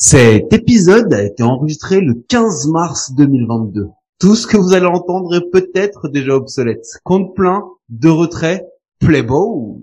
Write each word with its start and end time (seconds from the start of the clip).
Cet 0.00 0.52
épisode 0.52 1.12
a 1.12 1.24
été 1.24 1.42
enregistré 1.42 2.00
le 2.00 2.14
15 2.28 2.68
mars 2.68 3.14
2022. 3.16 3.88
Tout 4.20 4.36
ce 4.36 4.46
que 4.46 4.56
vous 4.56 4.72
allez 4.72 4.86
entendre 4.86 5.34
est 5.34 5.50
peut-être 5.50 6.06
déjà 6.06 6.36
obsolète. 6.36 6.86
Compte 7.02 7.34
plein, 7.34 7.64
de 7.88 8.08
retrait, 8.08 8.64
the 9.00 9.24
ball. 9.26 9.80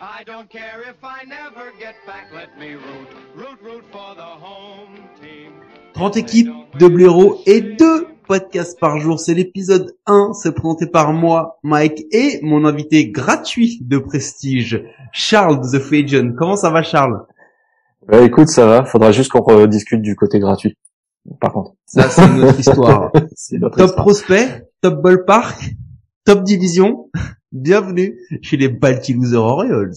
I 0.00 0.24
don't 0.24 0.50
care 0.50 0.82
if 0.82 0.96
I 1.04 1.24
never 1.24 1.72
get 1.78 1.94
back. 2.04 2.26
Let 2.34 2.58
me 2.58 2.74
root, 2.74 3.08
root, 3.36 3.58
root 3.62 3.84
for 3.92 4.16
the 4.16 4.22
home 4.22 4.96
team. 5.22 5.52
30 5.94 6.16
équipes, 6.16 6.50
2 6.80 6.88
blaireaux 6.88 7.40
et 7.46 7.60
2 7.60 8.07
podcasts 8.28 8.78
par 8.78 8.98
jour. 9.00 9.18
C'est 9.18 9.34
l'épisode 9.34 9.96
1, 10.06 10.32
c'est 10.34 10.52
présenté 10.52 10.86
par 10.86 11.12
moi, 11.12 11.58
Mike, 11.64 12.04
et 12.12 12.38
mon 12.42 12.64
invité 12.66 13.10
gratuit 13.10 13.78
de 13.80 13.98
prestige, 13.98 14.84
Charles 15.12 15.60
The 15.72 15.78
Free 15.80 16.04
Agent. 16.04 16.34
Comment 16.38 16.54
ça 16.56 16.70
va 16.70 16.82
Charles? 16.82 17.26
Ouais, 18.08 18.26
écoute, 18.26 18.48
ça 18.48 18.66
va. 18.66 18.84
Faudra 18.84 19.10
juste 19.12 19.30
qu'on 19.32 19.40
rediscute 19.42 20.02
du 20.02 20.14
côté 20.14 20.38
gratuit. 20.38 20.76
Par 21.40 21.52
contre. 21.52 21.72
Ça 21.86 22.08
c'est 22.08 22.28
notre 22.36 22.60
histoire. 22.60 23.10
C'est 23.34 23.58
notre 23.58 23.76
Top 23.76 23.86
histoire. 23.88 24.04
prospect, 24.04 24.68
top 24.82 25.02
ballpark, 25.02 25.70
top 26.24 26.42
division. 26.44 27.10
Bienvenue 27.52 28.18
chez 28.42 28.56
les 28.58 28.68
Balti 28.68 29.14
Loser 29.14 29.36
Orioles. 29.36 29.94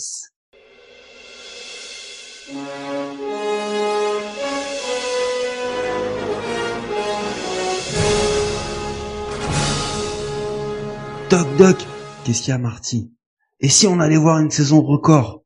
Doc 11.32 11.48
Doc, 11.56 11.78
qu'est-ce 12.26 12.42
qu'il 12.42 12.50
y 12.50 12.52
a 12.52 12.58
Marty? 12.58 13.16
Et 13.62 13.70
si 13.70 13.88
on 13.88 14.02
allait 14.02 14.18
voir 14.18 14.40
une 14.40 14.52
saison 14.52 14.82
record? 14.82 15.46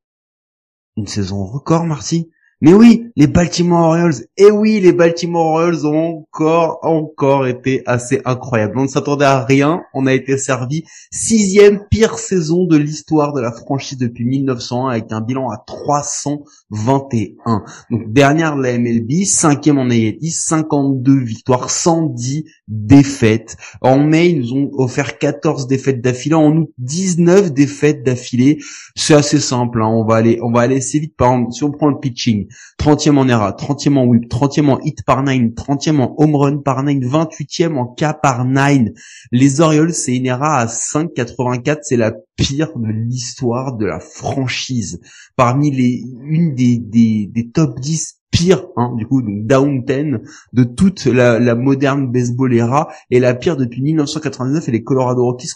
Une 0.98 1.06
saison 1.06 1.46
record 1.46 1.86
Marty? 1.86 2.32
Mais 2.62 2.74
oui, 2.74 3.12
les 3.18 3.28
Baltimore 3.28 3.90
Orioles, 3.90 4.16
et 4.38 4.50
oui, 4.50 4.80
les 4.80 4.94
Baltimore 4.94 5.46
Orioles 5.46 5.86
ont 5.86 6.20
encore, 6.20 6.80
encore 6.84 7.48
été 7.48 7.84
assez 7.86 8.22
incroyables. 8.24 8.80
On 8.80 8.84
ne 8.84 8.88
s'attendait 8.88 9.26
à 9.26 9.44
rien, 9.44 9.84
on 9.94 10.08
a 10.08 10.14
été 10.14 10.38
servi 10.38 10.86
sixième 11.12 11.82
pire 11.90 12.18
saison 12.18 12.66
de 12.66 12.78
l'histoire 12.78 13.34
de 13.34 13.42
la 13.42 13.52
franchise 13.52 13.98
depuis 13.98 14.26
1901 14.26 14.88
avec 14.88 15.12
un 15.12 15.20
bilan 15.20 15.50
à 15.50 15.58
321. 15.58 17.64
Donc 17.92 18.14
dernière 18.14 18.56
de 18.56 18.62
la 18.62 18.78
MLB, 18.78 19.26
cinquième 19.26 19.78
en 19.78 19.90
AIT, 19.90 20.20
52 20.22 21.20
victoires, 21.20 21.70
110 21.70 22.46
défaites. 22.70 23.58
En 23.82 24.00
mai, 24.00 24.30
ils 24.30 24.40
nous 24.40 24.54
ont 24.54 24.70
offert 24.74 25.18
14 25.18 25.68
défaites 25.68 26.02
d'affilée, 26.02 26.36
en 26.36 26.56
août 26.56 26.70
19 26.78 27.52
défaites 27.52 28.04
d'affilée. 28.04 28.60
C'est 28.96 29.14
assez 29.14 29.40
simple, 29.40 29.82
hein. 29.82 29.88
on 29.88 30.06
va 30.06 30.16
aller, 30.16 30.40
on 30.42 30.52
va 30.52 30.62
aller 30.62 30.78
assez 30.78 31.00
vite. 31.00 31.16
Par 31.18 31.34
exemple, 31.34 31.52
si 31.52 31.64
on 31.64 31.72
prend 31.72 31.90
le 31.90 32.00
pitching, 32.00 32.45
30e 32.80 33.18
en 33.18 33.28
ERA, 33.28 33.52
30e 33.52 33.98
en 33.98 34.06
whip, 34.06 34.30
30e 34.30 34.70
en 34.70 34.80
hit 34.80 35.04
par 35.06 35.24
9, 35.24 35.54
30e 35.56 36.00
en 36.00 36.16
home 36.18 36.36
run 36.36 36.58
par 36.58 36.84
9, 36.84 36.96
28e 37.04 37.76
en 37.76 37.86
K 37.86 38.20
par 38.22 38.46
9. 38.46 38.90
Les 39.32 39.62
Orioles, 39.62 39.94
c'est 39.94 40.16
une 40.16 40.26
ERA 40.26 40.58
à 40.58 40.66
5,84, 40.66 41.80
c'est 41.84 41.98
la 41.98 42.14
pire 42.36 42.78
de 42.78 42.90
l'histoire 42.90 43.76
de 43.76 43.86
la 43.86 44.00
franchise. 44.00 45.00
Parmi 45.36 45.72
les, 45.72 46.04
une 46.24 46.54
des, 46.54 46.78
des, 46.78 47.30
des 47.34 47.50
top 47.50 47.80
10 47.80 48.20
pires, 48.36 48.68
hein, 48.76 48.94
du 48.98 49.08
coup, 49.08 49.22
donc 49.22 49.46
down 49.46 49.84
10 49.84 50.20
de 50.54 50.64
toute 50.64 51.06
la, 51.06 51.40
la 51.40 51.56
moderne 51.56 52.12
baseball 52.12 52.54
era, 52.54 52.90
et 53.10 53.20
la 53.20 53.34
pire 53.34 53.56
depuis 53.56 53.82
1999, 53.82 54.68
et 54.68 54.72
les 54.72 54.84
Colorado 54.84 55.24
Rockies 55.24 55.52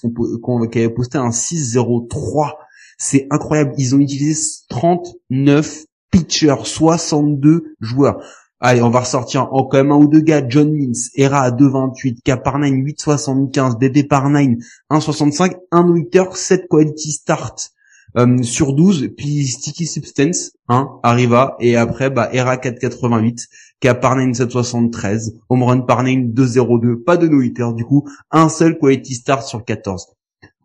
qui 0.71 0.79
avaient 0.79 0.89
posté 0.89 1.17
un 1.17 1.29
6-0-3. 1.29 2.53
C'est 2.97 3.27
incroyable. 3.31 3.73
Ils 3.77 3.95
ont 3.95 3.99
utilisé 3.99 4.41
39 4.69 5.85
pitchers, 6.11 6.65
62 6.65 7.75
joueurs. 7.81 8.21
Allez, 8.61 8.81
on 8.81 8.89
va 8.89 8.99
ressortir 9.01 9.53
en 9.53 9.63
quand 9.63 9.77
même 9.77 9.91
un 9.91 9.95
ou 9.95 10.07
deux 10.07 10.19
gars. 10.19 10.43
John 10.47 10.73
Means, 10.73 10.91
Era 11.15 11.41
à 11.41 11.51
2,28, 11.51 12.21
K 12.23 12.43
par 12.43 12.59
9, 12.59 12.71
8,75, 12.71 13.79
DD 13.79 14.03
par 14.03 14.29
9, 14.29 14.57
1,65, 14.91 15.55
1 15.71 15.83
no-hitter, 15.83 16.25
7 16.33 16.67
quality 16.69 17.11
start 17.13 17.71
euh, 18.17 18.41
sur 18.43 18.73
12, 18.73 19.09
puis 19.15 19.47
Sticky 19.47 19.85
Substance, 19.85 20.51
hein, 20.67 20.89
arriva, 21.03 21.55
et 21.59 21.77
après, 21.77 22.09
bah, 22.09 22.29
Era 22.33 22.57
4,88, 22.57 23.47
K 23.79 23.93
par 23.93 24.15
9, 24.15 24.31
7,73, 24.35 25.33
Home 25.47 25.63
Run 25.63 25.81
par 25.81 26.03
9, 26.03 26.33
2,02, 26.33 27.03
pas 27.03 27.17
de 27.17 27.27
no-hitter, 27.27 27.67
du 27.75 27.85
coup, 27.85 28.09
un 28.31 28.49
seul 28.49 28.77
quality 28.77 29.13
start 29.13 29.43
sur 29.43 29.63
14. 29.63 30.07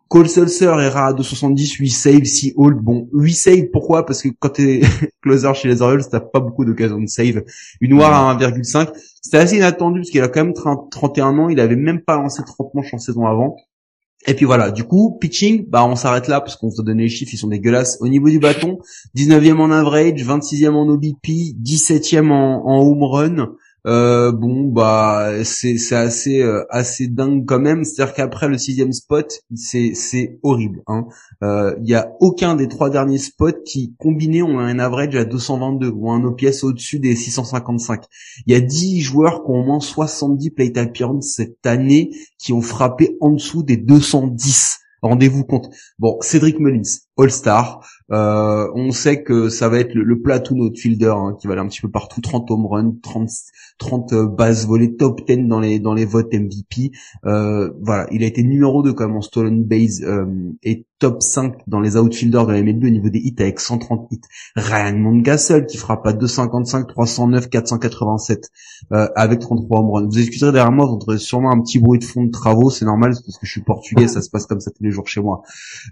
Cole 0.07 0.29
Sulser 0.29 0.65
era 0.65 1.07
à 1.07 1.13
270, 1.13 1.73
8 1.73 1.89
saves, 1.89 2.23
6 2.23 2.53
hold. 2.57 2.77
Bon, 2.77 3.09
8 3.13 3.33
saves, 3.33 3.69
pourquoi? 3.71 4.05
Parce 4.05 4.21
que 4.21 4.29
quand 4.39 4.49
t'es 4.49 4.81
closer 5.21 5.51
chez 5.55 5.67
les 5.67 5.81
Orioles, 5.81 6.07
t'as 6.09 6.19
pas 6.19 6.39
beaucoup 6.39 6.63
d'occasions 6.63 6.99
de 6.99 7.07
save. 7.07 7.43
Une 7.81 7.91
noire 7.91 8.13
à 8.13 8.35
1,5. 8.35 8.89
C'était 9.21 9.37
assez 9.37 9.57
inattendu 9.57 10.01
parce 10.01 10.11
qu'il 10.11 10.21
a 10.21 10.27
quand 10.27 10.43
même 10.43 10.53
30 10.53 10.91
31 10.91 11.39
ans, 11.39 11.49
il 11.49 11.59
avait 11.59 11.75
même 11.75 12.01
pas 12.01 12.15
lancé 12.15 12.43
30 12.45 12.73
manches 12.75 12.93
en 12.93 12.99
saison 12.99 13.25
avant. 13.25 13.57
Et 14.27 14.33
puis 14.33 14.45
voilà, 14.45 14.71
du 14.71 14.83
coup, 14.83 15.17
pitching, 15.19 15.67
bah 15.67 15.85
on 15.85 15.95
s'arrête 15.95 16.27
là 16.27 16.41
parce 16.41 16.55
qu'on 16.55 16.69
vous 16.69 16.81
a 16.81 16.83
donné 16.83 17.03
les 17.03 17.09
chiffres, 17.09 17.33
ils 17.33 17.37
sont 17.37 17.47
dégueulasses. 17.47 17.97
Au 18.01 18.07
niveau 18.07 18.29
du 18.29 18.39
bâton, 18.39 18.79
19e 19.15 19.57
en 19.57 19.71
average, 19.71 20.23
26e 20.23 20.71
en 20.71 20.87
OBP, 20.89 21.27
17e 21.63 22.31
en, 22.31 22.63
en 22.65 22.81
home 22.81 23.03
run. 23.03 23.55
Euh, 23.85 24.31
bon 24.31 24.63
bah 24.63 25.43
c'est 25.43 25.77
c'est 25.77 25.95
assez 25.95 26.41
euh, 26.41 26.65
assez 26.71 27.07
dingue 27.07 27.45
quand 27.45 27.59
même. 27.59 27.83
C'est 27.83 28.01
à 28.01 28.05
dire 28.05 28.15
qu'après 28.15 28.47
le 28.47 28.57
sixième 28.57 28.91
spot 28.93 29.41
c'est 29.53 29.93
c'est 29.93 30.39
horrible 30.41 30.81
hein. 30.87 31.05
Euh, 31.43 31.75
il 31.83 31.89
y 31.89 31.93
a 31.93 32.11
aucun 32.19 32.55
des 32.55 32.67
trois 32.67 32.89
derniers 32.89 33.19
spots 33.19 33.61
qui 33.63 33.93
combinés 33.99 34.41
ont 34.41 34.57
un 34.57 34.79
average 34.79 35.15
à 35.15 35.25
222 35.25 35.89
ou 35.89 36.09
un 36.09 36.23
OPS 36.23 36.63
au-dessus 36.63 36.99
des 36.99 37.15
655 37.15 38.05
il 38.47 38.53
y 38.53 38.55
a 38.55 38.61
10 38.61 39.01
joueurs 39.01 39.43
qui 39.43 39.51
ont 39.51 39.61
au 39.61 39.63
moins 39.63 39.79
70 39.79 40.49
plate 40.51 40.77
appearances 40.77 41.33
cette 41.35 41.65
année 41.67 42.09
qui 42.39 42.53
ont 42.53 42.61
frappé 42.61 43.17
en 43.21 43.31
dessous 43.31 43.61
des 43.61 43.77
210 43.77 44.79
rendez-vous 45.05 45.43
compte. 45.43 45.69
Bon 45.99 46.17
Cédric 46.21 46.59
Mullins 46.59 46.81
All-Star. 47.17 47.85
Euh, 48.11 48.69
on 48.75 48.91
sait 48.91 49.23
que 49.23 49.49
ça 49.49 49.67
va 49.67 49.79
être 49.79 49.95
le, 49.95 50.03
le 50.03 50.21
platoon 50.21 50.59
outfielder 50.59 51.13
hein, 51.15 51.35
qui 51.39 51.47
va 51.47 51.53
aller 51.53 51.61
un 51.61 51.67
petit 51.67 51.81
peu 51.81 51.89
partout. 51.89 52.21
30 52.21 52.51
home 52.51 52.67
runs 52.67 52.95
30 53.01 53.29
30 53.77 54.13
euh, 54.13 54.27
bases 54.27 54.67
volées 54.67 54.95
top 54.95 55.25
10 55.27 55.47
dans 55.47 55.59
les 55.59 55.79
dans 55.79 55.93
les 55.93 56.05
votes 56.05 56.33
MVP 56.33 56.91
euh, 57.25 57.71
voilà 57.81 58.07
il 58.11 58.23
a 58.23 58.27
été 58.27 58.43
numéro 58.43 58.83
2 58.83 58.93
quand 58.93 59.07
même 59.07 59.17
en 59.17 59.21
stolen 59.21 59.63
base 59.63 60.05
et 60.63 60.85
top 60.99 61.21
5 61.21 61.55
dans 61.67 61.81
les 61.81 61.97
outfielders 61.97 62.45
de 62.45 62.53
la 62.53 62.61
MLB 62.61 62.85
au 62.85 62.89
niveau 62.89 63.09
des 63.09 63.19
hits 63.19 63.35
avec 63.39 63.59
130 63.59 64.07
hits. 64.11 64.21
Ryan 64.55 64.97
Mountcastle 64.97 65.65
qui 65.65 65.77
frappe 65.77 66.05
à 66.07 66.13
255 66.13 66.87
309 66.87 67.49
487 67.49 68.49
euh, 68.93 69.07
avec 69.15 69.39
33 69.39 69.79
home 69.79 69.91
runs. 69.91 70.07
Vous 70.07 70.19
excuserez 70.19 70.51
derrière 70.51 70.71
moi 70.71 70.85
vous 70.85 70.93
entendrez 70.93 71.17
sûrement 71.17 71.51
un 71.51 71.59
petit 71.61 71.79
bruit 71.79 71.99
de 71.99 72.05
fond 72.05 72.23
de 72.23 72.31
travaux 72.31 72.69
c'est 72.69 72.85
normal 72.85 73.13
c'est 73.15 73.25
parce 73.25 73.37
que 73.37 73.45
je 73.45 73.51
suis 73.51 73.61
portugais 73.61 74.07
ça 74.07 74.21
se 74.21 74.29
passe 74.29 74.45
comme 74.45 74.61
ça 74.61 74.71
tous 74.71 74.83
les 74.83 74.91
jours 74.91 75.07
chez 75.07 75.21
moi. 75.21 75.41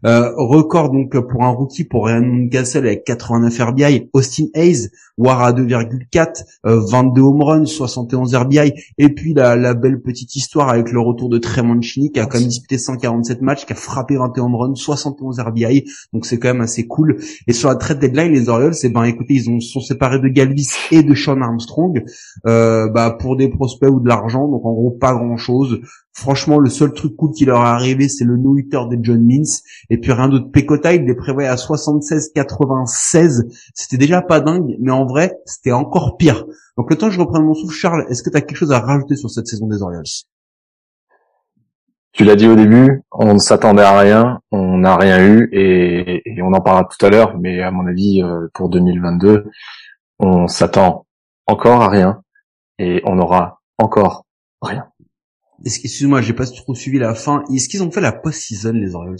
Record 0.03 0.91
donc 0.91 1.12
pour 1.19 1.43
un 1.43 1.49
rookie 1.49 1.83
pour 1.83 2.07
Ryan 2.07 2.21
Mountcastle 2.21 2.85
avec 2.85 3.03
89 3.03 3.59
RBI 3.59 4.09
Austin 4.13 4.45
Hayes 4.53 4.89
War 5.17 5.41
à 5.41 5.53
2,4 5.53 6.43
euh, 6.65 6.79
22 6.89 7.21
home 7.21 7.43
runs 7.43 7.65
71 7.65 8.33
RBI 8.35 8.73
et 8.97 9.09
puis 9.09 9.33
la, 9.33 9.55
la 9.55 9.73
belle 9.73 10.01
petite 10.01 10.35
histoire 10.35 10.69
avec 10.69 10.91
le 10.91 10.99
retour 10.99 11.29
de 11.29 11.37
Trey 11.37 11.61
Mancini 11.61 12.11
qui 12.11 12.19
a 12.19 12.25
quand 12.25 12.39
même 12.39 12.47
disputé 12.47 12.77
147 12.77 13.41
matchs 13.41 13.65
qui 13.65 13.73
a 13.73 13.75
frappé 13.75 14.15
21 14.15 14.43
home 14.43 14.55
runs 14.55 14.75
71 14.75 15.39
RBI 15.39 15.85
donc 16.13 16.25
c'est 16.25 16.39
quand 16.39 16.49
même 16.49 16.61
assez 16.61 16.87
cool. 16.87 17.17
Et 17.47 17.53
sur 17.53 17.69
la 17.69 17.75
trade 17.75 17.99
deadline 17.99 18.31
les 18.31 18.49
Orioles 18.49 18.73
c'est 18.73 18.89
ben 18.89 19.03
écoutez 19.03 19.35
ils 19.35 19.49
ont 19.49 19.59
sont 19.59 19.81
séparés 19.81 20.19
de 20.19 20.27
Galvis 20.27 20.69
et 20.91 21.03
de 21.03 21.13
Sean 21.13 21.41
Armstrong. 21.41 22.03
Euh, 22.47 22.89
bah 22.89 23.15
pour 23.19 23.35
des 23.37 23.49
prospects 23.49 23.89
ou 23.89 23.99
de 23.99 24.07
l'argent 24.07 24.47
donc 24.47 24.65
en 24.65 24.73
gros 24.73 24.91
pas 24.91 25.13
grand 25.13 25.37
chose 25.37 25.79
franchement 26.13 26.59
le 26.59 26.69
seul 26.69 26.93
truc 26.93 27.15
cool 27.15 27.31
qui 27.31 27.45
leur 27.45 27.61
est 27.61 27.67
arrivé 27.67 28.07
c'est 28.07 28.23
le 28.23 28.37
no-hitter 28.37 28.81
de 28.89 28.97
John 29.01 29.21
Means. 29.21 29.61
Et 29.89 29.97
puis 29.97 30.11
rien 30.11 30.29
d'autre. 30.29 30.51
Pecota 30.51 30.93
il 30.93 31.05
les 31.05 31.15
prévoyait 31.15 31.49
à 31.49 31.57
76 31.57 32.31
96 32.33 33.47
c'était 33.73 33.97
déjà 33.97 34.21
pas 34.21 34.39
dingue 34.39 34.75
mais 34.79 34.91
en 34.91 35.05
vrai 35.05 35.37
c'était 35.45 35.71
encore 35.71 36.17
pire. 36.17 36.45
Donc 36.77 36.89
le 36.89 36.97
temps 36.97 37.07
que 37.07 37.13
je 37.13 37.19
reprenne 37.19 37.43
mon 37.43 37.53
souffle 37.53 37.75
Charles 37.75 38.05
est-ce 38.09 38.23
que 38.23 38.29
tu 38.29 38.37
as 38.37 38.41
quelque 38.41 38.57
chose 38.57 38.71
à 38.71 38.79
rajouter 38.79 39.15
sur 39.15 39.29
cette 39.29 39.47
saison 39.47 39.67
des 39.67 39.81
Orioles? 39.81 40.03
Tu 42.13 42.23
l'as 42.25 42.35
dit 42.35 42.47
au 42.47 42.55
début, 42.55 43.01
on 43.11 43.33
ne 43.33 43.39
s'attendait 43.39 43.81
à 43.81 43.97
rien, 43.97 44.39
on 44.51 44.77
n'a 44.77 44.97
rien 44.97 45.25
eu 45.25 45.49
et, 45.51 46.21
et 46.29 46.41
on 46.43 46.53
en 46.53 46.61
parlera 46.61 46.87
tout 46.87 47.03
à 47.03 47.09
l'heure, 47.09 47.35
mais 47.39 47.63
à 47.63 47.71
mon 47.71 47.87
avis 47.87 48.21
euh, 48.21 48.49
pour 48.53 48.69
2022, 48.69 49.45
on 50.19 50.47
s'attend 50.47 51.07
encore 51.47 51.81
à 51.81 51.89
rien 51.89 52.21
et 52.77 53.01
on 53.05 53.17
aura 53.17 53.61
encore 53.79 54.25
rien. 54.61 54.85
Excuse-moi 55.65 56.21
j'ai 56.21 56.33
pas 56.33 56.45
trop 56.45 56.75
suivi 56.75 56.99
la 56.99 57.15
fin. 57.15 57.43
Est-ce 57.53 57.69
qu'ils 57.69 57.83
ont 57.83 57.91
fait 57.91 58.01
la 58.01 58.11
post-season 58.11 58.73
les 58.73 58.95
Orioles? 58.95 59.17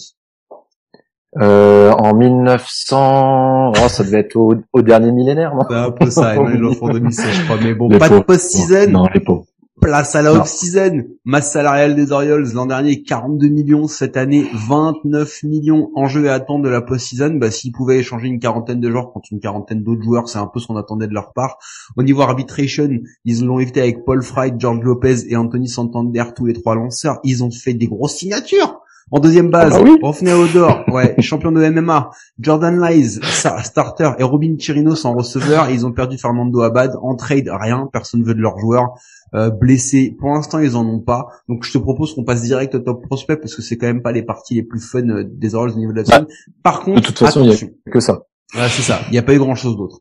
Euh, 1.42 1.92
en 1.92 2.14
1900, 2.14 3.72
oh, 3.72 3.88
ça 3.88 4.04
devait 4.04 4.20
être 4.20 4.36
au, 4.36 4.54
au 4.72 4.82
dernier 4.84 5.12
millénaire, 5.12 5.56
non? 5.56 5.64
C'est 5.68 5.76
un 5.76 5.92
peu 5.92 6.10
ça 6.12 6.36
ils 6.36 6.60
l'ont 6.60 6.74
fait 6.74 6.84
en 6.84 6.90
2016 6.90 7.26
je 7.32 7.44
crois 7.46 7.58
mais 7.60 7.74
bon 7.74 7.90
Les 7.90 7.98
pas 7.98 8.10
de 8.10 8.20
post-season. 8.20 8.92
Non, 8.92 9.08
les 9.14 9.20
pauvres. 9.20 9.46
Place 9.82 10.16
à 10.16 10.22
la 10.22 10.34
off-season. 10.34 11.04
Masse 11.26 11.52
salariale 11.52 11.96
des 11.96 12.12
Orioles 12.12 12.48
l'an 12.54 12.68
dernier 12.68 13.02
42 13.02 13.48
millions, 13.48 13.88
cette 13.88 14.18
année 14.18 14.46
29 14.54 15.44
millions 15.44 15.90
en 15.96 16.06
jeu 16.08 16.26
et 16.26 16.30
attente 16.30 16.62
de 16.62 16.70
la 16.70 16.82
post-season. 16.82 17.36
Bah, 17.36 17.50
s'ils 17.50 17.72
pouvaient 17.72 17.98
échanger 17.98 18.28
une 18.28 18.40
quarantaine 18.40 18.80
de 18.80 18.90
joueurs 18.92 19.12
contre 19.12 19.30
une 19.32 19.40
quarantaine 19.40 19.84
d'autres 19.84 20.04
joueurs, 20.04 20.30
c'est 20.30 20.38
un 20.38 20.46
peu 20.46 20.60
ce 20.60 20.68
qu'on 20.68 20.78
attendait 20.78 21.08
de 21.08 21.14
leur 21.14 21.34
part. 21.34 21.58
Au 21.98 22.04
niveau 22.04 22.22
arbitration, 22.22 22.88
ils 23.26 23.44
l'ont 23.44 23.60
évité 23.60 23.82
avec 23.82 24.06
Paul 24.06 24.22
Fry, 24.22 24.54
George 24.58 24.82
Lopez 24.82 25.28
et 25.28 25.36
Anthony 25.36 25.68
Santander, 25.68 26.24
tous 26.36 26.46
les 26.46 26.54
trois 26.54 26.76
lanceurs. 26.76 27.20
Ils 27.24 27.44
ont 27.44 27.52
fait 27.52 27.74
des 27.74 27.88
grosses 27.88 28.18
signatures. 28.18 28.83
En 29.12 29.20
deuxième 29.20 29.50
base, 29.50 29.74
Ah 29.76 29.80
bah 29.80 29.84
oui. 29.84 29.98
Rofne 30.02 30.30
Odor, 30.30 30.84
ouais, 30.92 31.16
champion 31.22 31.52
de 31.52 31.64
MMA, 31.70 32.10
Jordan 32.40 32.82
Lies, 32.82 33.20
sa- 33.24 33.62
starter, 33.64 34.12
et 34.18 34.24
Robin 34.24 34.56
Chirinos 34.58 35.06
en 35.06 35.14
receveur. 35.14 35.70
Et 35.70 35.74
ils 35.74 35.86
ont 35.86 35.92
perdu 35.92 36.18
Fernando 36.18 36.62
Abad. 36.62 36.94
En 37.02 37.16
trade, 37.16 37.50
rien, 37.52 37.90
personne 37.92 38.24
veut 38.24 38.34
de 38.36 38.42
leurs 38.42 38.58
joueurs. 38.60 38.94
Euh, 39.36 39.50
blessés, 39.50 40.16
pour 40.20 40.30
l'instant 40.30 40.60
ils 40.60 40.76
en 40.76 40.86
ont 40.86 41.00
pas. 41.00 41.26
Donc 41.50 41.64
je 41.64 41.72
te 41.74 41.78
propose 41.80 42.14
qu'on 42.14 42.24
passe 42.24 42.44
direct 42.44 42.76
au 42.76 42.80
top 42.80 43.04
prospect 43.08 43.38
parce 43.38 43.56
que 43.56 43.64
c'est 43.64 43.78
quand 43.78 43.88
même 43.88 44.04
pas 44.04 44.12
les 44.12 44.22
parties 44.22 44.54
les 44.54 44.62
plus 44.64 44.80
fun 44.80 45.10
euh, 45.10 45.24
des 45.28 45.56
Orioles 45.56 45.72
au 45.76 45.80
niveau 45.80 45.92
de 45.92 45.98
la 45.98 46.06
semaine. 46.06 46.28
Par 46.62 46.82
contre, 46.82 47.02
toute 47.08 47.18
façon, 47.18 47.44
il 47.44 47.50
y 47.50 47.54
a-. 47.54 47.92
Que 47.92 48.00
ça. 48.00 48.22
C'est 48.54 48.84
ça. 48.84 49.00
Il 49.08 49.14
n'y 49.14 49.18
a 49.18 49.24
pas 49.24 49.34
eu 49.34 49.40
grand 49.40 49.56
chose 49.56 49.76
d'autre. 49.76 49.98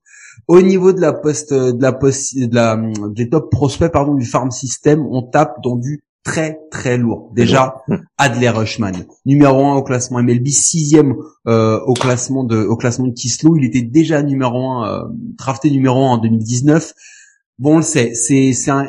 Au 0.49 0.61
niveau 0.61 0.93
de 0.93 1.01
la 1.01 1.15
poste, 1.15 1.55
de 1.55 1.81
la 1.81 1.93
poste, 1.93 2.37
de 2.39 2.55
la, 2.55 2.75
hum, 2.75 2.93
des 3.15 3.31
top 3.31 3.51
prospects, 3.51 3.91
pardon, 3.91 4.15
du 4.15 4.27
farm 4.27 4.51
system, 4.51 5.07
on 5.11 5.23
tape 5.23 5.57
dans 5.65 5.77
du 5.77 6.03
très 6.25 6.61
très 6.71 6.99
lourd. 6.99 7.31
Déjà, 7.35 7.77
Adler 8.19 8.51
Rushman, 8.51 8.95
numéro 9.27 9.65
1 9.65 9.77
au 9.77 9.83
classement 9.83 10.23
MLB, 10.23 10.47
sixième 10.49 11.15
euh, 11.47 11.81
au 11.81 11.95
classement 11.95 12.45
de, 12.45 12.59
au 12.59 12.77
classement 12.77 13.09
de 13.09 13.13
Kislo. 13.13 13.57
Il 13.57 13.65
était 13.65 13.83
déjà 13.83 14.23
numéro 14.23 14.71
1, 14.71 14.89
euh, 14.89 15.03
drafté 15.37 15.71
numéro 15.71 16.05
1 16.05 16.11
en 16.13 16.19
2019. 16.19 16.93
Bon, 17.59 17.75
on 17.75 17.77
le 17.77 17.83
sait, 17.83 18.15
c'est, 18.15 18.53
c'est 18.55 18.71
un- 18.71 18.89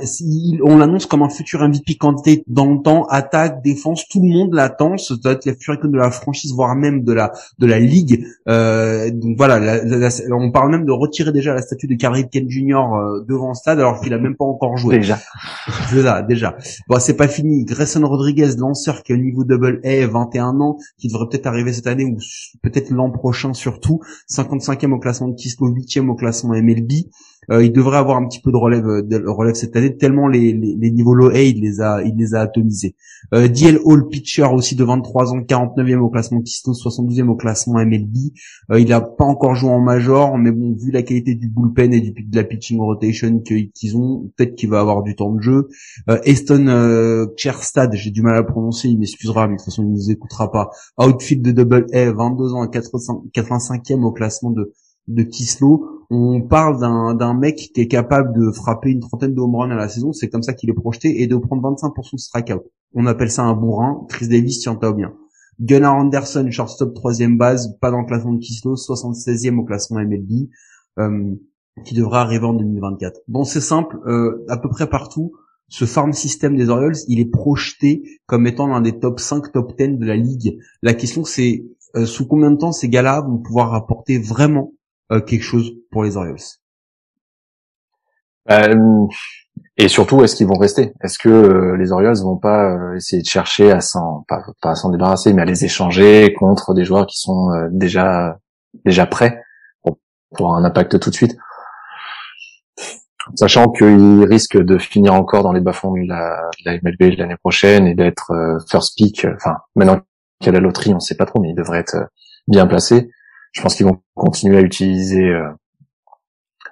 on 0.64 0.78
l'annonce 0.78 1.06
comme 1.06 1.22
un 1.22 1.30
futur 1.30 1.62
MVP 1.62 1.96
candidate 1.96 2.44
dans 2.48 2.66
le 2.66 2.82
temps, 2.82 3.04
attaque, 3.06 3.62
défense, 3.62 4.08
tout 4.10 4.22
le 4.22 4.30
monde 4.30 4.54
l'attend. 4.54 4.98
Ce 4.98 5.14
doit 5.14 5.34
être 5.34 5.46
la 5.46 5.52
future 5.52 5.74
icône 5.76 5.92
de 5.92 5.98
la 5.98 6.10
franchise, 6.10 6.54
voire 6.54 6.74
même 6.76 7.04
de 7.04 7.12
la 7.14 7.34
de 7.60 7.68
la 7.68 7.78
ligue. 7.80 8.26
Euh, 8.48 9.12
donc 9.12 9.36
voilà, 9.38 9.60
la- 9.60 9.84
la- 9.84 9.98
la- 9.98 10.36
on 10.36 10.50
parle 10.52 10.72
même 10.72 10.86
de 10.86 10.92
retirer 10.92 11.32
déjà 11.32 11.54
la 11.54 11.62
statue 11.62 11.88
de 11.88 11.96
Carrie 11.96 12.28
Ken 12.30 12.50
Jr. 12.50 12.82
devant 13.28 13.50
le 13.50 13.54
stade 13.54 13.80
alors 13.80 14.00
qu'il 14.02 14.14
a 14.14 14.18
même 14.18 14.36
pas 14.36 14.46
encore 14.46 14.76
joué. 14.78 14.98
Déjà. 14.98 15.20
Déjà, 15.94 16.22
déjà. 16.24 16.56
Bon, 16.88 17.00
c'est 17.00 17.16
pas 17.18 17.28
fini. 17.28 17.66
Grayson 17.66 18.02
Rodriguez, 18.08 18.56
lanceur 18.58 19.04
qui 19.04 19.12
est 19.12 19.16
au 19.16 19.20
niveau 19.20 19.44
double 19.44 19.82
A, 19.84 20.08
21 20.08 20.60
ans, 20.62 20.78
qui 20.98 21.08
devrait 21.10 21.28
peut-être 21.30 21.46
arriver 21.48 21.74
cette 21.74 21.88
année 21.88 22.06
ou 22.06 22.18
peut-être 22.64 22.90
l'an 22.90 23.12
prochain 23.12 23.54
surtout. 23.54 24.00
55e 24.28 24.94
au 24.94 25.00
classement 25.00 25.28
de 25.28 25.36
Kislo, 25.36 25.68
8e 25.68 26.10
au 26.10 26.16
classement 26.16 26.54
MLB. 26.56 26.92
Euh, 27.52 27.64
il 27.64 27.72
devrait 27.72 27.98
avoir 27.98 28.18
un 28.18 28.28
petit 28.28 28.42
peu 28.42 28.52
de 28.52 28.58
relève, 28.58 28.88
euh, 28.88 29.02
de 29.02 29.24
relève 29.28 29.56
cette 29.56 29.76
année, 29.76 29.96
tellement 29.96 30.28
les, 30.28 30.54
les, 30.54 30.76
les 30.76 30.92
niveaux 30.92 31.14
low 31.14 31.30
A, 31.30 31.42
il 31.42 31.62
les 31.62 31.82
a, 31.82 32.02
il 32.04 32.16
les 32.16 32.36
a 32.36 32.42
atomisés. 32.42 32.96
Euh, 33.34 33.48
DL 33.48 33.80
Hall, 33.84 34.08
pitcher 34.08 34.44
aussi 34.44 34.76
de 34.76 34.84
23 34.84 35.34
ans, 35.34 35.40
49e 35.40 36.00
au 36.00 36.10
classement 36.10 36.42
Kislo, 36.42 36.74
72e 36.74 37.28
au 37.28 37.36
classement 37.36 37.80
MLB. 37.80 38.16
Il 38.78 38.94
a 38.94 39.02
pas 39.02 39.26
encore 39.26 39.56
joué 39.56 39.70
en 39.70 39.80
major, 39.80 40.38
mais 40.38 40.52
bon, 40.52 40.76
vu 40.78 40.92
la 40.92 41.04
qualité 41.04 41.36
du 41.36 41.48
bullpen 41.48 41.94
et 41.94 42.02
du, 42.02 42.12
de 42.12 42.36
la 42.36 42.44
pitching 42.44 42.80
rotation 42.80 43.40
qu'ils 43.40 43.98
ont, 43.98 44.32
peut-être 44.36 44.56
qu'il 44.56 44.70
va 44.70 44.80
avoir 44.80 45.04
du 45.04 45.16
temps 45.16 45.32
de 45.34 45.42
jeu. 45.42 45.68
Eston 46.26 47.28
Kjærstad, 47.38 47.94
j'ai 47.94 48.12
du 48.12 48.22
mal 48.22 48.38
à 48.38 48.44
prononcer, 48.44 48.90
il 48.90 49.00
m'excusera, 49.00 49.48
mais 49.48 49.56
de 49.56 49.58
toute 49.58 49.66
façon 49.66 49.84
il 49.84 49.92
nous 49.92 50.12
écoutera 50.12 50.52
pas. 50.52 50.70
Outfield 50.98 51.44
de 51.44 51.52
Double 51.52 51.86
A, 51.94 52.12
22 52.12 52.54
ans, 52.54 52.68
85, 52.68 53.24
85e 53.34 54.04
au 54.04 54.12
classement 54.12 54.52
de 54.52 54.74
de 55.08 55.24
Kislo. 55.24 56.06
On 56.10 56.42
parle 56.42 56.80
d'un 57.18 57.34
mec 57.34 57.72
qui 57.74 57.82
est 57.82 57.88
capable 57.88 58.34
de 58.34 58.52
frapper 58.52 58.92
une 58.92 59.00
trentaine 59.00 59.34
de 59.34 59.40
home 59.40 59.56
runs 59.56 59.72
à 59.72 59.76
la 59.76 59.90
saison, 59.90 60.14
c'est 60.14 60.30
comme 60.30 60.44
ça 60.44 60.54
qu'il 60.54 60.70
est 60.70 60.74
projeté, 60.74 61.22
et 61.22 61.28
de 61.28 61.36
prendre 61.36 61.64
25% 61.64 62.14
de 62.14 62.18
strikeout. 62.20 62.64
On 62.94 63.06
appelle 63.08 63.32
ça 63.32 63.44
un 63.44 63.56
bourrin. 63.56 64.06
Chris 64.10 64.28
Davis 64.28 64.60
tient 64.60 64.76
pas 64.76 64.94
bien. 64.94 65.14
Gunnar 65.60 65.96
Anderson, 65.96 66.48
shortstop 66.50 66.94
troisième 66.94 67.38
base, 67.38 67.78
pas 67.80 67.90
dans 67.92 68.02
le 68.02 68.06
classement 68.06 68.34
de 68.34 68.40
Kislo, 68.40 68.76
76e 68.76 69.58
au 69.60 69.64
classement 69.64 70.00
MLB, 70.00 70.50
euh, 71.00 71.34
qui 71.86 71.96
devra 71.96 72.22
arriver 72.22 72.46
en 72.46 72.54
2024. 72.54 73.22
Bon, 73.28 73.44
c'est 73.44 73.62
simple, 73.62 73.98
euh, 74.06 74.46
à 74.50 74.58
peu 74.58 74.70
près 74.70 74.90
partout, 74.90 75.34
ce 75.70 75.86
farm 75.86 76.14
system 76.14 76.56
des 76.56 76.70
Orioles, 76.70 76.96
il 77.08 77.20
est 77.20 77.32
projeté 77.32 78.04
comme 78.28 78.46
étant 78.46 78.68
l'un 78.68 78.82
des 78.82 79.00
top 79.00 79.20
5, 79.20 79.52
top 79.52 79.76
10 79.78 79.98
de 79.98 80.06
la 80.06 80.16
ligue. 80.16 80.60
La 80.84 80.94
question 80.94 81.24
c'est 81.24 81.66
euh, 81.96 82.06
sous 82.06 82.28
combien 82.28 82.52
de 82.52 82.58
temps 82.58 82.72
ces 82.72 82.90
gars-là 82.90 83.22
vont 83.22 83.38
pouvoir 83.38 83.74
apporter 83.74 84.20
vraiment 84.20 84.74
quelque 85.28 85.44
chose 85.44 85.72
pour 85.92 86.04
les 86.04 86.18
Orioles 86.18 86.38
Euh, 88.52 89.08
et 89.78 89.88
surtout, 89.88 90.24
est-ce 90.24 90.36
qu'ils 90.36 90.48
vont 90.48 90.58
rester? 90.60 90.94
Est-ce 91.04 91.18
que 91.20 91.30
euh, 91.30 91.78
les 91.78 91.92
Orioles 91.92 92.18
vont 92.24 92.38
pas 92.38 92.72
euh, 92.72 92.96
essayer 92.96 93.22
de 93.22 93.28
chercher 93.28 93.72
à 93.72 93.82
s'en 93.82 94.24
pas, 94.28 94.44
pas 94.62 94.72
à 94.72 94.76
s'en 94.76 94.90
débarrasser, 94.92 95.34
mais 95.34 95.42
à 95.42 95.46
les 95.46 95.66
échanger 95.66 96.34
contre 96.34 96.74
des 96.74 96.86
joueurs 96.86 97.08
qui 97.08 97.18
sont 97.20 97.52
euh, 97.52 97.68
déjà 97.72 98.38
déjà 98.86 99.06
prêts 99.08 99.42
pour, 99.84 100.00
pour 100.36 100.56
un 100.56 100.64
impact 100.64 101.00
tout 101.00 101.10
de 101.10 101.16
suite, 101.16 101.38
sachant 103.36 103.70
qu'ils 103.72 104.24
risquent 104.26 104.62
de 104.62 104.78
finir 104.78 105.14
encore 105.14 105.44
dans 105.44 105.54
les 105.54 105.62
bas-fonds 105.62 105.94
de 105.94 106.08
la, 106.08 106.50
de 106.60 106.72
la 106.72 106.78
MLB 106.78 107.18
l'année 107.18 107.38
prochaine 107.38 107.88
et 107.88 107.96
d'être 107.96 108.32
euh, 108.32 108.58
first 108.70 108.96
pick. 108.98 109.26
euh, 109.26 109.34
Enfin, 109.36 109.58
maintenant 109.76 110.02
qu'il 110.42 110.48
y 110.48 110.50
a 110.50 110.54
la 110.54 110.60
loterie, 110.60 110.94
on 110.94 111.00
sait 111.00 111.16
pas 111.16 111.26
trop, 111.26 111.40
mais 111.40 111.50
ils 111.50 111.56
devraient 111.56 111.80
être 111.80 111.96
euh, 111.96 112.06
bien 112.48 112.68
placés. 112.68 113.10
Je 113.54 113.62
pense 113.62 113.76
qu'ils 113.76 113.86
vont 113.86 114.02
continuer 114.16 114.58
à 114.58 114.62
utiliser 114.62 115.30
euh, 115.30 115.50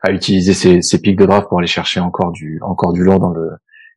à 0.04 0.12
utiliser 0.12 0.54
ces, 0.54 0.82
ces 0.82 1.00
pics 1.00 1.18
de 1.18 1.26
draft 1.26 1.48
pour 1.48 1.60
aller 1.60 1.68
chercher 1.68 2.00
encore 2.00 2.32
du 2.32 2.60
encore 2.62 2.94
du 2.94 3.04
lourd 3.04 3.20
dans 3.20 3.30
le 3.30 3.52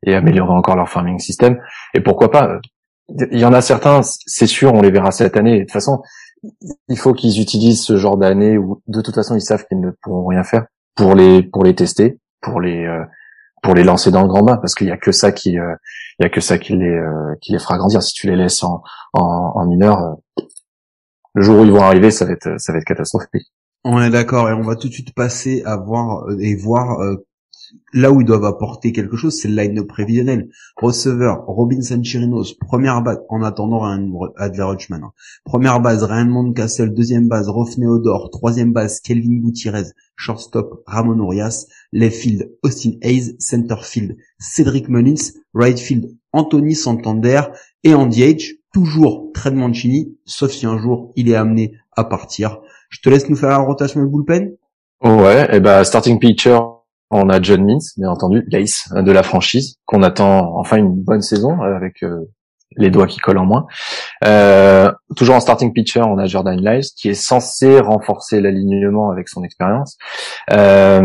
et 0.06 0.14
améliorer 0.14 0.52
encore 0.52 0.76
leur 0.76 0.88
farming 0.88 1.18
system. 1.18 1.58
Et 1.94 2.00
pourquoi 2.00 2.30
pas 2.30 2.48
euh, 2.48 2.58
Il 3.32 3.38
y 3.38 3.44
en 3.44 3.52
a 3.52 3.60
certains, 3.60 4.00
c'est 4.02 4.46
sûr, 4.46 4.72
on 4.74 4.82
les 4.82 4.90
verra 4.90 5.10
cette 5.10 5.36
année. 5.36 5.60
De 5.60 5.64
toute 5.64 5.72
façon, 5.72 6.02
il 6.88 6.98
faut 6.98 7.14
qu'ils 7.14 7.40
utilisent 7.40 7.82
ce 7.82 7.96
genre 7.96 8.16
d'année 8.16 8.58
où 8.58 8.82
de 8.86 9.00
toute 9.00 9.14
façon 9.14 9.34
ils 9.34 9.42
savent 9.42 9.64
qu'ils 9.66 9.80
ne 9.80 9.90
pourront 10.02 10.26
rien 10.26 10.44
faire 10.44 10.66
pour 10.94 11.14
les 11.14 11.42
pour 11.42 11.64
les 11.64 11.74
tester, 11.74 12.18
pour 12.40 12.60
les 12.60 12.84
euh, 12.84 13.02
pour 13.62 13.74
les 13.74 13.84
lancer 13.84 14.10
dans 14.10 14.22
le 14.22 14.28
grand 14.28 14.42
bain 14.42 14.56
parce 14.58 14.74
qu'il 14.74 14.88
y 14.88 14.92
a 14.92 14.98
que 14.98 15.12
ça 15.12 15.32
qui 15.32 15.58
euh, 15.58 15.74
il 16.18 16.24
y 16.24 16.26
a 16.26 16.28
que 16.28 16.40
ça 16.40 16.58
qui 16.58 16.74
les 16.74 16.86
euh, 16.86 17.34
qui 17.40 17.52
les 17.52 17.58
fera 17.58 17.78
grandir. 17.78 18.02
Si 18.02 18.12
tu 18.12 18.26
les 18.26 18.36
laisses 18.36 18.62
en 18.62 18.82
en, 19.14 19.52
en 19.54 19.66
mineur, 19.66 20.16
le 21.34 21.42
jour 21.42 21.60
où 21.60 21.64
ils 21.64 21.70
vont 21.72 21.82
arriver, 21.82 22.10
ça 22.10 22.24
va 22.24 22.32
être 22.32 22.60
ça 22.60 22.72
va 22.72 22.78
être 22.78 22.84
catastrophique. 22.84 23.52
On 23.84 24.00
est 24.00 24.10
d'accord 24.10 24.48
et 24.48 24.54
on 24.54 24.62
va 24.62 24.76
tout 24.76 24.88
de 24.88 24.92
suite 24.92 25.14
passer 25.14 25.62
à 25.64 25.76
voir 25.76 26.24
euh, 26.28 26.38
et 26.40 26.54
voir 26.56 27.00
euh, 27.00 27.16
là 27.92 28.12
où 28.12 28.20
ils 28.20 28.26
doivent 28.26 28.44
apporter 28.44 28.92
quelque 28.92 29.16
chose, 29.16 29.38
c'est 29.38 29.48
le 29.48 29.54
line-up 29.56 29.88
prévisionnel. 29.88 30.48
Receveur, 30.76 31.44
Robinson 31.46 32.00
Chirinos, 32.02 32.54
première 32.54 33.02
base, 33.02 33.18
en 33.28 33.42
attendant 33.42 33.80
Ryan 33.80 34.10
Adler 34.36 34.64
Hutchman. 34.72 35.02
hein. 35.02 35.12
Première 35.44 35.80
base, 35.80 36.02
Ryan 36.02 36.26
Mountcastle, 36.26 36.94
deuxième 36.94 37.28
base, 37.28 37.48
Rofne 37.48 37.86
Odor, 37.86 38.30
troisième 38.30 38.72
base, 38.72 39.00
Kelvin 39.00 39.38
Gutiérrez, 39.40 39.88
shortstop, 40.16 40.82
Ramon 40.86 41.22
Urias, 41.24 41.66
left 41.92 42.16
field, 42.16 42.50
Austin 42.62 42.92
Hayes, 43.02 43.36
center 43.38 43.76
field, 43.82 44.16
Cedric 44.38 44.88
Mullins, 44.88 45.32
right 45.52 45.78
field, 45.78 46.10
Anthony 46.32 46.74
Santander 46.74 47.42
et 47.82 47.94
en 47.94 48.06
DH, 48.06 48.54
toujours 48.74 49.30
Trent 49.32 49.54
Mancini, 49.54 50.18
sauf 50.26 50.50
si 50.50 50.66
un 50.66 50.76
jour 50.76 51.12
il 51.16 51.30
est 51.30 51.36
amené 51.36 51.74
à 51.96 52.04
partir. 52.04 52.58
Je 52.90 53.00
te 53.00 53.08
laisse 53.08 53.30
nous 53.30 53.36
faire 53.36 53.50
la 53.50 53.58
rotation 53.58 54.00
le 54.00 54.08
bullpen? 54.08 54.52
Ouais, 55.02 55.48
et 55.54 55.60
ben 55.60 55.84
starting 55.84 56.18
pitcher, 56.18 56.58
on 57.10 57.28
a 57.30 57.40
John 57.40 57.64
Means, 57.64 57.78
bien 57.96 58.10
entendu, 58.10 58.44
l'ace 58.50 58.92
de 58.92 59.12
la 59.12 59.22
franchise, 59.22 59.76
qu'on 59.86 60.02
attend 60.02 60.58
enfin 60.58 60.76
une 60.76 60.92
bonne 60.92 61.22
saison 61.22 61.62
avec 61.62 62.02
euh, 62.02 62.30
les 62.76 62.90
doigts 62.90 63.06
qui 63.06 63.18
collent 63.20 63.38
en 63.38 63.46
moins. 63.46 63.66
Euh, 64.24 64.90
toujours 65.14 65.36
en 65.36 65.40
starting 65.40 65.72
pitcher, 65.72 66.00
on 66.00 66.18
a 66.18 66.26
Jordan 66.26 66.58
Lyles, 66.58 66.90
qui 66.96 67.10
est 67.10 67.14
censé 67.14 67.78
renforcer 67.78 68.40
l'alignement 68.40 69.10
avec 69.10 69.28
son 69.28 69.44
expérience. 69.44 69.96
Euh, 70.50 71.00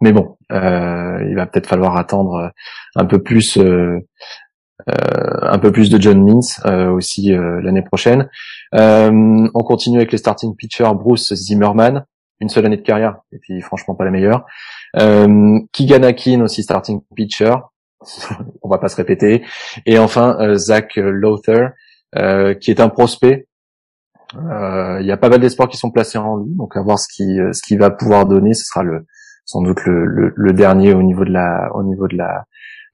mais 0.00 0.12
bon, 0.12 0.36
euh, 0.50 1.24
il 1.28 1.36
va 1.36 1.46
peut-être 1.46 1.68
falloir 1.68 1.96
attendre 1.96 2.50
un 2.96 3.04
peu 3.04 3.22
plus, 3.22 3.56
euh, 3.58 4.00
un 4.86 5.58
peu 5.58 5.70
plus 5.70 5.90
de 5.90 6.00
John 6.00 6.22
Means 6.22 6.40
euh, 6.66 6.90
aussi 6.90 7.32
euh, 7.32 7.60
l'année 7.62 7.82
prochaine. 7.82 8.28
Euh, 8.74 9.48
on 9.54 9.62
continue 9.62 9.98
avec 9.98 10.12
les 10.12 10.18
starting 10.18 10.56
pitchers 10.56 10.92
Bruce 10.94 11.32
Zimmerman, 11.34 12.04
une 12.40 12.48
seule 12.48 12.66
année 12.66 12.76
de 12.76 12.82
carrière 12.82 13.18
et 13.32 13.38
puis 13.38 13.60
franchement 13.60 13.94
pas 13.94 14.04
la 14.04 14.10
meilleure. 14.10 14.44
Euh, 14.98 15.60
Keegan 15.72 16.02
Akin 16.02 16.40
aussi 16.40 16.62
starting 16.62 17.00
pitcher, 17.14 17.54
on 18.62 18.68
va 18.68 18.78
pas 18.78 18.88
se 18.88 18.96
répéter. 18.96 19.44
Et 19.86 19.98
enfin 19.98 20.36
euh, 20.40 20.54
Zach 20.54 20.96
Lother 20.96 21.70
euh, 22.16 22.54
qui 22.54 22.70
est 22.70 22.80
un 22.80 22.88
prospect. 22.88 23.46
Euh, 24.36 24.98
Il 25.00 25.06
y 25.06 25.12
a 25.12 25.16
pas 25.18 25.28
mal 25.28 25.40
d'espoirs 25.40 25.68
qui 25.68 25.76
sont 25.76 25.90
placés 25.90 26.18
en 26.18 26.38
lui, 26.38 26.54
donc 26.56 26.76
à 26.76 26.82
voir 26.82 26.98
ce 26.98 27.06
qui 27.14 27.36
ce 27.52 27.60
qu'il 27.62 27.78
va 27.78 27.90
pouvoir 27.90 28.26
donner. 28.26 28.54
Ce 28.54 28.64
sera 28.64 28.82
le 28.82 29.04
sans 29.44 29.60
doute 29.60 29.84
le, 29.84 30.06
le, 30.06 30.32
le 30.34 30.52
dernier 30.52 30.94
au 30.94 31.02
niveau 31.02 31.24
de 31.24 31.32
la 31.32 31.68
au 31.74 31.82
niveau 31.82 32.08
de 32.08 32.16
la 32.16 32.30
euh, 32.38 32.40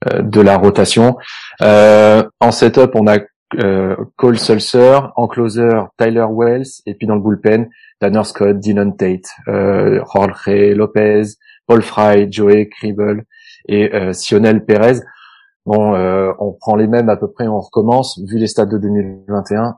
de 0.05 0.41
la 0.41 0.57
rotation. 0.57 1.17
Euh, 1.61 2.23
en 2.39 2.51
setup, 2.51 2.91
on 2.95 3.07
a 3.07 3.19
euh, 3.55 3.95
Cole 4.15 4.37
Sulcer, 4.37 4.99
en 5.15 5.27
closer 5.27 5.69
Tyler 5.97 6.25
Wells, 6.31 6.67
et 6.85 6.93
puis 6.93 7.07
dans 7.07 7.15
le 7.15 7.21
bullpen, 7.21 7.69
Tanner 7.99 8.23
Scott, 8.23 8.59
Dylan 8.59 8.95
Tate, 8.95 9.29
euh, 9.47 10.01
Jorge 10.13 10.47
Lopez, 10.75 11.23
Paul 11.67 11.81
Fry, 11.81 12.31
Joey 12.31 12.69
Kribel 12.69 13.25
et 13.67 13.93
euh, 13.93 14.13
Sionel 14.13 14.65
Pérez. 14.65 14.99
Bon, 15.65 15.93
euh, 15.93 16.31
on 16.39 16.53
prend 16.53 16.75
les 16.75 16.87
mêmes 16.87 17.09
à 17.09 17.17
peu 17.17 17.29
près, 17.29 17.47
on 17.47 17.59
recommence. 17.59 18.19
Vu 18.25 18.37
les 18.37 18.47
stades 18.47 18.69
de 18.69 18.77
2021, 18.77 19.77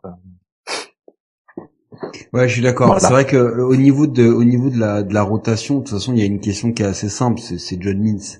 Ouais, 2.33 2.47
je 2.47 2.53
suis 2.53 2.61
d'accord. 2.61 2.99
C'est 2.99 3.09
vrai 3.09 3.25
que 3.25 3.35
euh, 3.35 3.65
au 3.65 3.75
niveau 3.75 4.07
de 4.07 4.25
au 4.25 4.43
niveau 4.43 4.69
de 4.69 4.79
la 4.79 5.03
de 5.03 5.13
la 5.13 5.21
rotation, 5.21 5.75
de 5.75 5.79
toute 5.81 5.89
façon, 5.89 6.13
il 6.13 6.19
y 6.19 6.23
a 6.23 6.25
une 6.25 6.39
question 6.39 6.71
qui 6.71 6.81
est 6.81 6.85
assez 6.85 7.09
simple, 7.09 7.39
c'est 7.39 7.81
John 7.81 7.99
Means. 7.99 8.39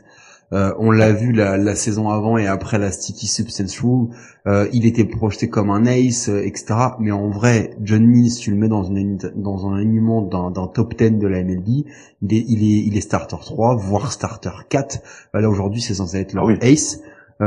Euh, 0.53 0.73
on 0.79 0.91
l'a 0.91 1.13
vu 1.13 1.31
la, 1.31 1.57
la, 1.57 1.75
saison 1.75 2.09
avant 2.09 2.37
et 2.37 2.45
après 2.45 2.77
la 2.77 2.91
Sticky 2.91 3.27
Substance 3.27 3.79
Rule, 3.79 4.09
euh, 4.47 4.67
il 4.73 4.85
était 4.85 5.05
projeté 5.05 5.49
comme 5.49 5.69
un 5.69 5.85
ace, 5.85 6.27
euh, 6.27 6.45
etc. 6.45 6.75
Mais 6.99 7.11
en 7.11 7.29
vrai, 7.29 7.77
John 7.81 8.05
Means, 8.05 8.35
tu 8.37 8.51
le 8.51 8.57
mets 8.57 8.67
dans 8.67 8.83
une 8.83 9.17
dans 9.35 9.69
un 9.69 9.77
alignement 9.77 10.21
d'un 10.21 10.67
top 10.67 10.97
10 10.97 11.11
de 11.11 11.27
la 11.27 11.43
MLB, 11.43 11.67
il 12.21 12.33
est 12.33 12.45
il 12.47 12.63
est 12.63 12.85
il 12.85 12.97
est 12.97 13.01
starter 13.01 13.37
3, 13.39 13.75
voire 13.75 14.11
starter 14.11 14.49
4. 14.67 14.99
Là 15.33 15.49
aujourd'hui, 15.49 15.79
c'est 15.81 15.93
censé 15.93 16.17
être 16.17 16.33
leur 16.33 16.49
ace. 16.61 16.99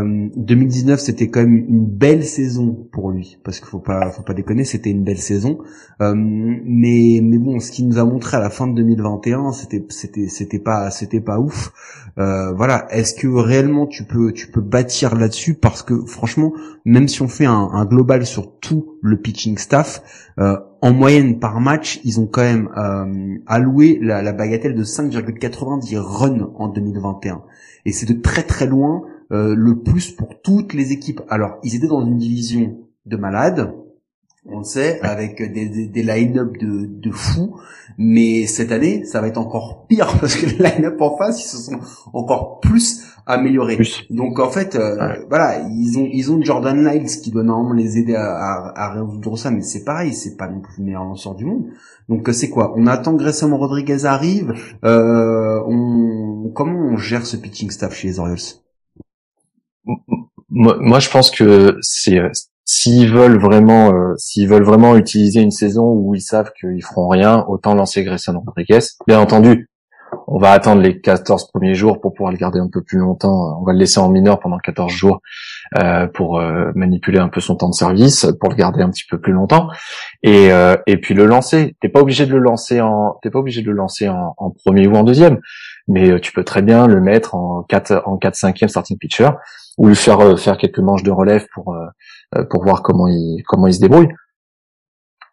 2019 0.03 0.95
euh, 0.95 1.03
c'était 1.03 1.29
quand 1.29 1.41
même 1.41 1.55
une 1.69 1.87
belle 1.87 2.25
saison 2.25 2.87
pour 2.93 3.11
lui 3.11 3.39
parce 3.45 3.61
qu'il 3.61 3.69
faut 3.69 3.79
pas 3.79 4.11
faut 4.11 4.23
pas 4.23 4.35
déconner 4.35 4.65
c'était 4.65 4.91
une 4.91 5.05
belle 5.05 5.19
saison. 5.19 5.59
Euh, 6.01 6.15
mais 6.17 7.21
mais 7.23 7.39
bon 7.39 7.61
ce 7.61 7.71
qu'il 7.71 7.87
nous 7.87 7.99
a 7.99 8.05
montré 8.05 8.37
à 8.37 8.41
la 8.41 8.51
fin 8.51 8.67
de 8.67 8.75
2021 8.75 9.53
c'était 9.53 9.85
c'était 9.91 10.27
c'était 10.29 10.59
pas 10.59 10.91
c'était 10.91 11.21
pas 11.21 11.39
ouf. 11.39 11.73
Euh, 12.19 12.53
voilà 12.53 12.87
est-ce 12.91 13.15
que 13.15 13.29
réellement 13.29 13.87
tu 13.87 14.05
peux 14.05 14.33
tu 14.33 14.49
peux 14.49 14.61
bâtir 14.61 15.15
là-dessus? 15.15 15.55
Parce 15.55 15.83
que 15.83 16.05
franchement 16.07 16.53
même 16.85 17.07
si 17.07 17.23
on 17.23 17.29
fait 17.29 17.47
un, 17.47 17.71
un 17.73 17.85
global 17.85 18.27
sur 18.27 18.59
tout 18.59 18.97
le 19.01 19.17
pitching 19.21 19.59
staff 19.59 20.03
en 20.37 20.93
moyenne 20.93 21.39
par 21.39 21.61
match, 21.61 22.01
ils 22.05 22.21
ont 22.21 22.27
quand 22.27 22.43
même 22.43 22.69
alloué 23.47 23.99
la, 24.03 24.23
la 24.23 24.33
bagatelle 24.33 24.75
de 24.75 24.85
5,90 24.85 25.97
runs 25.99 26.51
en 26.57 26.69
2021. 26.69 27.43
Et 27.87 27.93
c'est 27.93 28.07
de 28.07 28.21
très 28.21 28.43
très 28.43 28.67
loin 28.67 29.05
euh, 29.33 29.55
le 29.57 29.81
plus 29.81 30.11
pour 30.11 30.41
toutes 30.43 30.75
les 30.75 30.93
équipes. 30.93 31.23
Alors, 31.29 31.59
ils 31.63 31.75
étaient 31.75 31.89
dans 31.89 32.05
une 32.05 32.19
division 32.19 32.79
de 33.07 33.17
malades, 33.17 33.73
on 34.47 34.59
le 34.59 34.65
sait, 34.65 35.01
avec 35.01 35.41
des, 35.53 35.87
des, 35.87 36.03
line-up 36.03 36.57
de, 36.59 36.87
de 36.87 37.11
fous, 37.11 37.57
mais 37.97 38.47
cette 38.47 38.73
année, 38.73 39.05
ça 39.05 39.21
va 39.21 39.29
être 39.29 39.39
encore 39.39 39.87
pire 39.87 40.15
parce 40.21 40.37
que 40.37 40.47
les 40.47 40.59
line-up 40.59 41.01
en 41.01 41.17
face, 41.17 41.43
ils 41.43 41.49
se 41.49 41.57
sont 41.57 41.79
encore 42.13 42.61
plus 42.61 43.05
améliorés. 43.27 43.79
Donc 44.11 44.39
en 44.39 44.51
fait, 44.51 44.77
euh, 44.77 45.15
voilà, 45.29 45.67
ils 45.71 45.99
ont 45.99 46.09
ils 46.13 46.31
ont 46.31 46.43
Jordan 46.43 46.85
Lyles 46.85 47.07
qui 47.07 47.31
doit 47.31 47.43
normalement 47.43 47.73
les 47.73 47.99
aider 47.99 48.15
à, 48.15 48.73
à, 48.77 48.91
résoudre 48.93 49.37
ça, 49.39 49.51
mais 49.51 49.63
c'est 49.63 49.85
pareil, 49.85 50.13
c'est 50.13 50.37
pas 50.37 50.49
non 50.49 50.61
plus 50.61 50.75
le 50.79 50.85
meilleur 50.85 51.05
lanceur 51.05 51.35
du 51.35 51.45
monde. 51.45 51.67
Donc 52.09 52.29
c'est 52.33 52.51
quoi? 52.51 52.75
On 52.77 52.87
attend 52.87 53.17
que 53.17 53.23
Grayson 53.23 53.57
Rodriguez 53.57 54.05
arrive. 54.05 54.53
Euh, 54.85 55.63
on 55.67 56.51
comment 56.55 56.79
on 56.79 56.97
gère 56.97 57.25
ce 57.25 57.37
pitching 57.37 57.71
staff 57.71 57.95
chez 57.95 58.09
les 58.09 58.19
Orioles? 58.19 58.39
Moi, 60.51 61.01
je 61.01 61.11
pense 61.11 61.31
que 61.31 61.79
c'est 61.81 62.19
euh, 62.19 62.31
s'ils 62.65 63.11
veulent 63.11 63.39
vraiment, 63.39 63.93
euh, 63.93 64.15
s'ils 64.17 64.49
veulent 64.49 64.65
vraiment 64.65 64.97
utiliser 64.97 65.41
une 65.41 65.51
saison 65.51 65.93
où 65.93 66.15
ils 66.15 66.23
savent 66.23 66.53
qu'ils 66.59 66.83
feront 66.85 67.09
rien, 67.09 67.45
autant 67.49 67.75
lancer 67.75 68.05
Grayson 68.05 68.41
Rodriguez. 68.45 68.87
Bien 69.07 69.21
entendu, 69.21 69.69
on 70.27 70.39
va 70.39 70.53
attendre 70.53 70.81
les 70.81 71.01
14 71.01 71.51
premiers 71.51 71.75
jours 71.75 72.01
pour 72.01 72.15
pouvoir 72.15 72.33
le 72.33 72.39
garder 72.39 72.59
un 72.59 72.69
peu 72.69 72.83
plus 72.83 72.99
longtemps. 72.99 73.59
On 73.61 73.65
va 73.65 73.73
le 73.73 73.79
laisser 73.79 74.01
en 74.01 74.09
mineur 74.09 74.41
pendant 74.41 74.59
14 74.59 74.93
jours 74.93 75.21
euh, 75.79 76.07
pour 76.07 76.39
euh, 76.39 76.71
manipuler 76.75 77.19
un 77.19 77.29
peu 77.29 77.41
son 77.41 77.57
temps 77.57 77.69
de 77.69 77.75
service, 77.75 78.27
pour 78.41 78.51
le 78.51 78.57
garder 78.57 78.83
un 78.83 78.91
petit 78.91 79.05
peu 79.09 79.21
plus 79.21 79.33
longtemps, 79.33 79.69
et, 80.23 80.51
et 80.87 80.97
puis 80.99 81.15
le 81.15 81.27
lancer. 81.27 81.77
T'es 81.81 81.89
pas 81.89 82.01
obligé 82.01 82.27
de 82.27 82.33
le 82.33 82.39
lancer 82.39 82.81
en, 82.81 83.19
t'es 83.23 83.31
pas 83.31 83.39
obligé 83.39 83.63
de 83.63 83.67
le 83.67 83.77
lancer 83.77 84.09
en, 84.09 84.35
premier 84.65 84.87
ou 84.87 84.95
en 84.95 85.05
deuxième, 85.05 85.41
mais 85.89 86.21
tu 86.21 86.33
peux 86.33 86.45
très 86.45 86.63
bien 86.63 86.87
le 86.87 87.01
mettre 87.01 87.35
en 87.35 87.63
4 87.63 88.03
en 88.07 88.17
4 88.17 88.35
5e 88.35 88.69
starting 88.69 88.99
pitcher 88.99 89.31
ou 89.79 89.89
lui 89.89 89.97
faire 89.97 90.21
euh, 90.21 90.37
faire 90.37 90.57
quelques 90.57 90.79
manches 90.79 91.03
de 91.03 91.11
relève 91.11 91.47
pour 91.53 91.75
euh, 91.75 91.87
euh, 92.37 92.45
pour 92.45 92.65
voir 92.65 92.83
comment 92.83 93.09
il 93.09 93.43
comment 93.47 93.67
il 93.67 93.75
se 93.75 93.81
débrouille. 93.81 94.09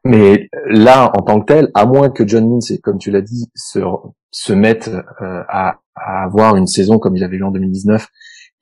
Mais 0.03 0.49
là, 0.65 1.11
en 1.15 1.21
tant 1.21 1.39
que 1.41 1.45
tel, 1.45 1.71
à 1.75 1.85
moins 1.85 2.09
que 2.09 2.27
John 2.27 2.47
Means, 2.47 2.77
comme 2.83 2.97
tu 2.97 3.11
l'as 3.11 3.21
dit, 3.21 3.49
se, 3.55 3.79
se 4.31 4.53
mette 4.53 4.89
à, 5.19 5.77
à, 5.95 6.23
avoir 6.23 6.55
une 6.55 6.67
saison 6.67 6.97
comme 6.97 7.15
il 7.15 7.23
avait 7.23 7.37
eu 7.37 7.43
en 7.43 7.51
2019 7.51 8.07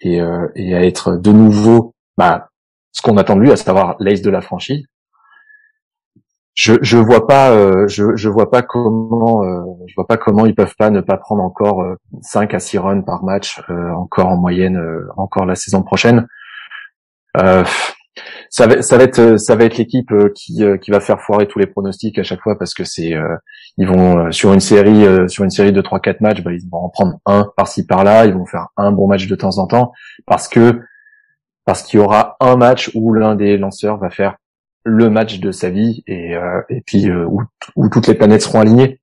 et, 0.01 0.19
et 0.55 0.75
à 0.75 0.85
être 0.85 1.15
de 1.15 1.31
nouveau 1.31 1.95
bah, 2.17 2.49
ce 2.91 3.01
qu'on 3.01 3.17
attend 3.17 3.35
de 3.35 3.41
lui, 3.41 3.51
à 3.51 3.55
savoir 3.55 3.95
l'ace 3.99 4.21
de 4.21 4.29
la 4.29 4.41
franchise, 4.41 4.83
je 6.53 6.73
je 6.81 6.97
vois 6.97 7.25
pas 7.25 7.51
euh, 7.51 7.87
je 7.87 8.17
je 8.17 8.27
vois 8.27 8.51
pas 8.51 8.61
comment 8.61 9.43
euh, 9.45 9.61
je 9.87 9.93
vois 9.95 10.05
pas 10.05 10.17
comment 10.17 10.45
ils 10.45 10.53
peuvent 10.55 10.75
pas 10.77 10.89
ne 10.89 10.99
pas 10.99 11.15
prendre 11.15 11.41
encore 11.41 11.81
euh, 11.81 11.95
5 12.21 12.53
à 12.53 12.59
6 12.59 12.77
runs 12.79 13.01
par 13.01 13.23
match 13.23 13.61
euh, 13.69 13.91
encore 13.91 14.27
en 14.27 14.35
moyenne 14.35 14.75
euh, 14.75 15.07
encore 15.15 15.45
la 15.45 15.55
saison 15.55 15.83
prochaine 15.83 16.27
ça 18.49 18.67
va 18.67 18.81
ça 18.81 18.97
va 18.97 19.03
être 19.03 19.37
ça 19.37 19.55
va 19.55 19.65
être 19.65 19.77
l'équipe 19.77 20.11
qui 20.35 20.63
qui 20.81 20.91
va 20.91 20.99
faire 20.99 21.21
foirer 21.21 21.47
tous 21.47 21.59
les 21.59 21.67
pronostics 21.67 22.17
à 22.17 22.23
chaque 22.23 22.41
fois 22.41 22.57
parce 22.57 22.73
que 22.73 22.83
c'est 22.83 23.13
ils 23.77 23.87
vont 23.87 24.31
sur 24.31 24.53
une 24.53 24.59
série 24.59 25.05
sur 25.29 25.43
une 25.43 25.49
série 25.49 25.71
de 25.71 25.81
3 25.81 25.99
4 25.99 26.21
matchs 26.21 26.41
bah, 26.41 26.51
ils 26.51 26.67
vont 26.69 26.79
en 26.79 26.89
prendre 26.89 27.19
un 27.25 27.51
par-ci 27.55 27.85
par-là 27.85 28.25
ils 28.25 28.33
vont 28.33 28.45
faire 28.45 28.67
un 28.77 28.91
bon 28.91 29.07
match 29.07 29.27
de 29.27 29.35
temps 29.35 29.57
en 29.59 29.67
temps 29.67 29.91
parce 30.25 30.47
que 30.47 30.81
parce 31.69 31.83
qu'il 31.83 31.99
y 31.99 32.03
aura 32.03 32.35
un 32.39 32.55
match 32.55 32.89
où 32.95 33.13
l'un 33.13 33.35
des 33.35 33.55
lanceurs 33.57 33.97
va 33.99 34.09
faire 34.09 34.37
le 34.83 35.09
match 35.09 35.39
de 35.39 35.51
sa 35.51 35.69
vie 35.69 36.03
et, 36.07 36.35
euh, 36.35 36.61
et 36.69 36.81
puis 36.81 37.09
euh, 37.09 37.25
où, 37.25 37.43
où, 37.75 37.89
toutes 37.89 38.07
les 38.07 38.15
planètes 38.15 38.41
seront 38.41 38.61
alignées. 38.61 38.99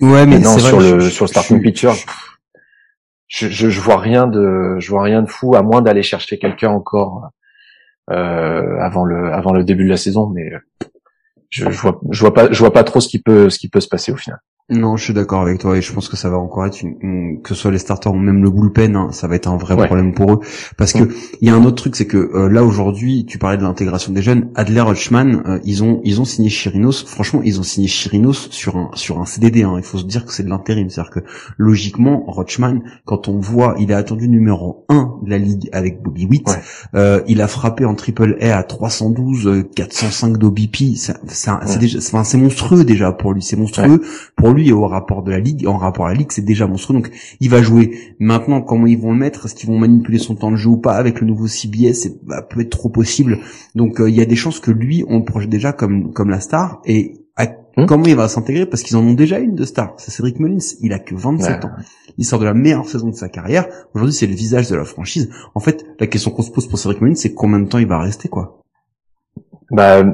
Ouais, 0.00 0.24
mais 0.24 0.38
non, 0.38 0.58
sur 0.58 0.80
le 0.80 1.00
sur 1.10 1.24
le 1.26 1.28
starting 1.28 1.60
pitcher, 1.60 1.92
je, 3.28 3.48
je, 3.48 3.68
je 3.68 3.80
vois 3.80 3.98
rien 3.98 4.26
de 4.26 4.76
je 4.78 4.90
vois 4.90 5.02
rien 5.02 5.20
de 5.22 5.28
fou 5.28 5.54
à 5.54 5.62
moins 5.62 5.82
d'aller 5.82 6.02
chercher 6.02 6.38
quelqu'un 6.38 6.70
encore 6.70 7.24
euh, 7.24 7.28
avant 8.08 9.04
le 9.04 9.32
avant 9.32 9.52
le 9.52 9.64
début 9.64 9.84
de 9.84 9.90
la 9.90 9.96
saison, 9.96 10.28
mais 10.28 10.50
je, 11.48 11.70
je 11.70 11.80
vois 11.80 12.00
je 12.10 12.20
vois 12.20 12.34
pas 12.34 12.50
je 12.50 12.58
vois 12.58 12.72
pas 12.72 12.84
trop 12.84 13.00
ce 13.00 13.08
qui 13.08 13.20
peut 13.20 13.50
ce 13.50 13.58
qui 13.58 13.68
peut 13.68 13.80
se 13.80 13.88
passer 13.88 14.12
au 14.12 14.16
final. 14.16 14.40
Non, 14.70 14.96
je 14.96 15.04
suis 15.04 15.14
d'accord 15.14 15.40
avec 15.40 15.58
toi 15.58 15.76
et 15.76 15.82
je 15.82 15.92
pense 15.92 16.08
que 16.08 16.16
ça 16.16 16.30
va 16.30 16.38
encore 16.38 16.64
être 16.64 16.80
une, 16.82 17.40
que 17.42 17.48
ce 17.48 17.54
soit 17.54 17.72
les 17.72 17.78
starters 17.78 18.12
ou 18.12 18.18
même 18.18 18.42
le 18.42 18.50
bullpen, 18.50 18.94
hein, 18.94 19.08
ça 19.10 19.26
va 19.26 19.34
être 19.34 19.48
un 19.48 19.56
vrai 19.56 19.76
problème 19.76 20.14
pour 20.14 20.34
eux. 20.34 20.40
Parce 20.76 20.92
que 20.92 21.08
il 21.40 21.48
y 21.48 21.50
a 21.50 21.56
un 21.56 21.64
autre 21.64 21.76
truc, 21.76 21.96
c'est 21.96 22.06
que 22.06 22.16
euh, 22.16 22.48
là 22.48 22.62
aujourd'hui, 22.62 23.24
tu 23.26 23.38
parlais 23.38 23.56
de 23.56 23.62
l'intégration 23.62 24.12
des 24.12 24.22
jeunes, 24.22 24.48
Adler 24.54 24.84
Hutchman, 24.88 25.42
euh, 25.46 25.58
ils 25.64 25.82
ont 25.82 26.00
ils 26.04 26.20
ont 26.20 26.24
signé 26.24 26.50
Chirinos. 26.50 27.04
Franchement, 27.04 27.40
ils 27.44 27.58
ont 27.58 27.64
signé 27.64 27.88
Chirinos 27.88 28.48
sur 28.50 28.76
un 28.76 28.90
sur 28.94 29.20
un 29.20 29.26
CDD. 29.26 29.64
Hein, 29.64 29.74
il 29.76 29.82
faut 29.82 29.98
se 29.98 30.04
dire 30.04 30.24
que 30.24 30.32
c'est 30.32 30.44
de 30.44 30.48
l'intérim, 30.48 30.88
c'est-à-dire 30.88 31.12
que 31.12 31.20
logiquement, 31.58 32.24
Rutschman, 32.28 32.82
quand 33.04 33.26
on 33.26 33.40
voit, 33.40 33.74
il 33.80 33.92
a 33.92 33.96
attendu 33.96 34.28
numéro 34.28 34.84
1 34.88 35.14
de 35.24 35.30
la 35.30 35.38
ligue 35.38 35.68
avec 35.72 36.00
Bobby 36.00 36.26
Witt, 36.26 36.48
euh, 36.94 37.22
il 37.26 37.40
a 37.40 37.48
frappé 37.48 37.84
en 37.84 37.94
triple 37.94 38.36
A 38.40 38.56
à 38.56 38.62
312, 38.62 39.64
405 39.74 40.38
d'OBP, 40.38 40.96
c'est 40.96 41.14
c'est 41.26 42.38
monstrueux 42.38 42.84
déjà 42.84 43.12
pour 43.12 43.32
lui, 43.32 43.42
c'est 43.42 43.56
monstrueux. 43.56 44.02
Pour 44.36 44.50
lui 44.50 44.59
et 44.68 44.72
au 44.72 44.86
rapport 44.86 45.22
de 45.22 45.30
la 45.30 45.38
ligue, 45.38 45.66
en 45.66 45.76
rapport 45.76 46.06
à 46.06 46.12
la 46.12 46.18
ligue, 46.18 46.30
c'est 46.32 46.44
déjà 46.44 46.66
monstrueux. 46.66 46.96
Donc, 46.96 47.10
il 47.40 47.50
va 47.50 47.62
jouer. 47.62 48.14
Maintenant, 48.18 48.60
comment 48.60 48.86
ils 48.86 48.98
vont 48.98 49.12
le 49.12 49.18
mettre 49.18 49.46
Est-ce 49.46 49.54
qu'ils 49.54 49.68
vont 49.68 49.78
manipuler 49.78 50.18
son 50.18 50.34
temps 50.34 50.50
de 50.50 50.56
jeu 50.56 50.70
ou 50.70 50.76
pas 50.76 50.94
avec 50.94 51.20
le 51.20 51.26
nouveau 51.26 51.46
CBS 51.46 51.94
C'est 51.94 52.24
bah, 52.24 52.42
peut 52.42 52.60
être 52.60 52.70
trop 52.70 52.88
possible. 52.88 53.38
Donc, 53.74 54.00
euh, 54.00 54.08
il 54.08 54.16
y 54.16 54.20
a 54.20 54.26
des 54.26 54.36
chances 54.36 54.60
que 54.60 54.70
lui, 54.70 55.04
on 55.08 55.18
le 55.18 55.24
projette 55.24 55.50
déjà 55.50 55.72
comme 55.72 56.12
comme 56.12 56.30
la 56.30 56.40
star. 56.40 56.80
Et 56.84 57.16
hum. 57.76 57.86
comment 57.86 58.04
il 58.04 58.16
va 58.16 58.28
s'intégrer 58.28 58.66
Parce 58.66 58.82
qu'ils 58.82 58.96
en 58.96 59.02
ont 59.02 59.14
déjà 59.14 59.38
une 59.38 59.54
de 59.54 59.64
star. 59.64 59.94
C'est 59.98 60.10
Cédric 60.10 60.38
Mullins. 60.40 60.58
Il 60.80 60.92
a 60.92 60.98
que 60.98 61.14
27 61.14 61.64
ans. 61.64 61.70
Il 62.18 62.24
sort 62.24 62.38
de 62.38 62.44
la 62.44 62.54
meilleure 62.54 62.88
saison 62.88 63.08
de 63.08 63.14
sa 63.14 63.28
carrière. 63.28 63.66
Aujourd'hui, 63.94 64.14
c'est 64.14 64.26
le 64.26 64.34
visage 64.34 64.68
de 64.68 64.76
la 64.76 64.84
franchise. 64.84 65.30
En 65.54 65.60
fait, 65.60 65.84
la 65.98 66.06
question 66.06 66.30
qu'on 66.30 66.42
se 66.42 66.50
pose 66.50 66.68
pour 66.68 66.78
Cédric 66.78 67.00
Mullins, 67.00 67.14
c'est 67.14 67.34
combien 67.34 67.60
de 67.60 67.68
temps 67.68 67.78
il 67.78 67.86
va 67.86 67.98
rester, 67.98 68.28
quoi? 68.28 68.62
Bah, 69.70 70.04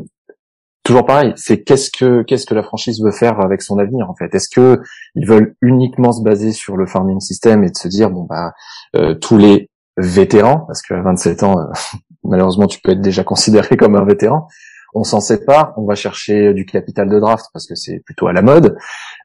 toujours 0.87 1.05
pareil, 1.05 1.33
c'est 1.37 1.63
qu'est-ce 1.63 1.91
que 1.91 2.23
qu'est-ce 2.23 2.47
que 2.47 2.55
la 2.55 2.63
franchise 2.63 3.03
veut 3.03 3.11
faire 3.11 3.41
avec 3.41 3.61
son 3.61 3.79
avenir 3.79 4.09
en 4.09 4.15
fait? 4.15 4.33
Est-ce 4.35 4.49
que 4.49 4.81
ils 5.17 5.27
veulent 5.27 5.57
uniquement 5.61 6.13
se 6.13 6.23
baser 6.23 6.53
sur 6.53 6.77
le 6.77 6.87
farming 6.87 7.21
system 7.21 7.65
et 7.65 7.71
de 7.71 7.77
se 7.77 7.89
dire 7.89 8.11
bon 8.11 8.23
bah 8.23 8.53
euh, 8.95 9.15
tous 9.15 9.37
les 9.37 9.69
vétérans 9.97 10.61
parce 10.61 10.83
qu'à 10.83 11.03
27 11.03 11.43
ans 11.43 11.59
euh, 11.59 11.65
malheureusement 12.25 12.69
tu 12.69 12.81
peux 12.81 12.93
être 12.93 13.01
déjà 13.01 13.25
considéré 13.25 13.77
comme 13.77 13.97
un 13.97 14.05
vétéran. 14.05 14.47
On 14.95 15.03
s'en 15.03 15.21
sépare, 15.21 15.75
on 15.77 15.85
va 15.85 15.95
chercher 15.95 16.55
du 16.55 16.65
capital 16.65 17.11
de 17.11 17.21
draft 17.21 17.47
parce 17.53 17.67
que 17.67 17.75
c'est 17.75 17.99
plutôt 18.07 18.29
à 18.29 18.33
la 18.33 18.41
mode. 18.41 18.79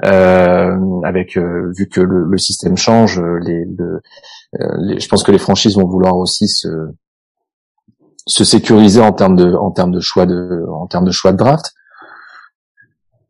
Euh, 0.03 0.75
avec 1.05 1.37
vu 1.37 1.87
que 1.87 2.01
le, 2.01 2.37
système 2.37 2.75
change, 2.75 3.21
les, 3.21 3.63
les, 3.63 4.99
je 4.99 5.07
pense 5.07 5.23
que 5.23 5.31
les 5.31 5.37
franchises 5.37 5.77
vont 5.77 5.87
vouloir 5.87 6.17
aussi 6.17 6.49
se 6.49 6.67
se 8.27 8.43
sécuriser 8.43 9.01
en 9.01 9.13
termes 9.13 9.35
de 9.35 9.53
en 9.53 9.71
termes 9.71 9.91
de 9.91 9.99
choix 9.99 10.25
de 10.25 10.65
en 10.69 10.87
termes 10.87 11.05
de 11.05 11.11
choix 11.11 11.31
de 11.31 11.37
draft. 11.37 11.73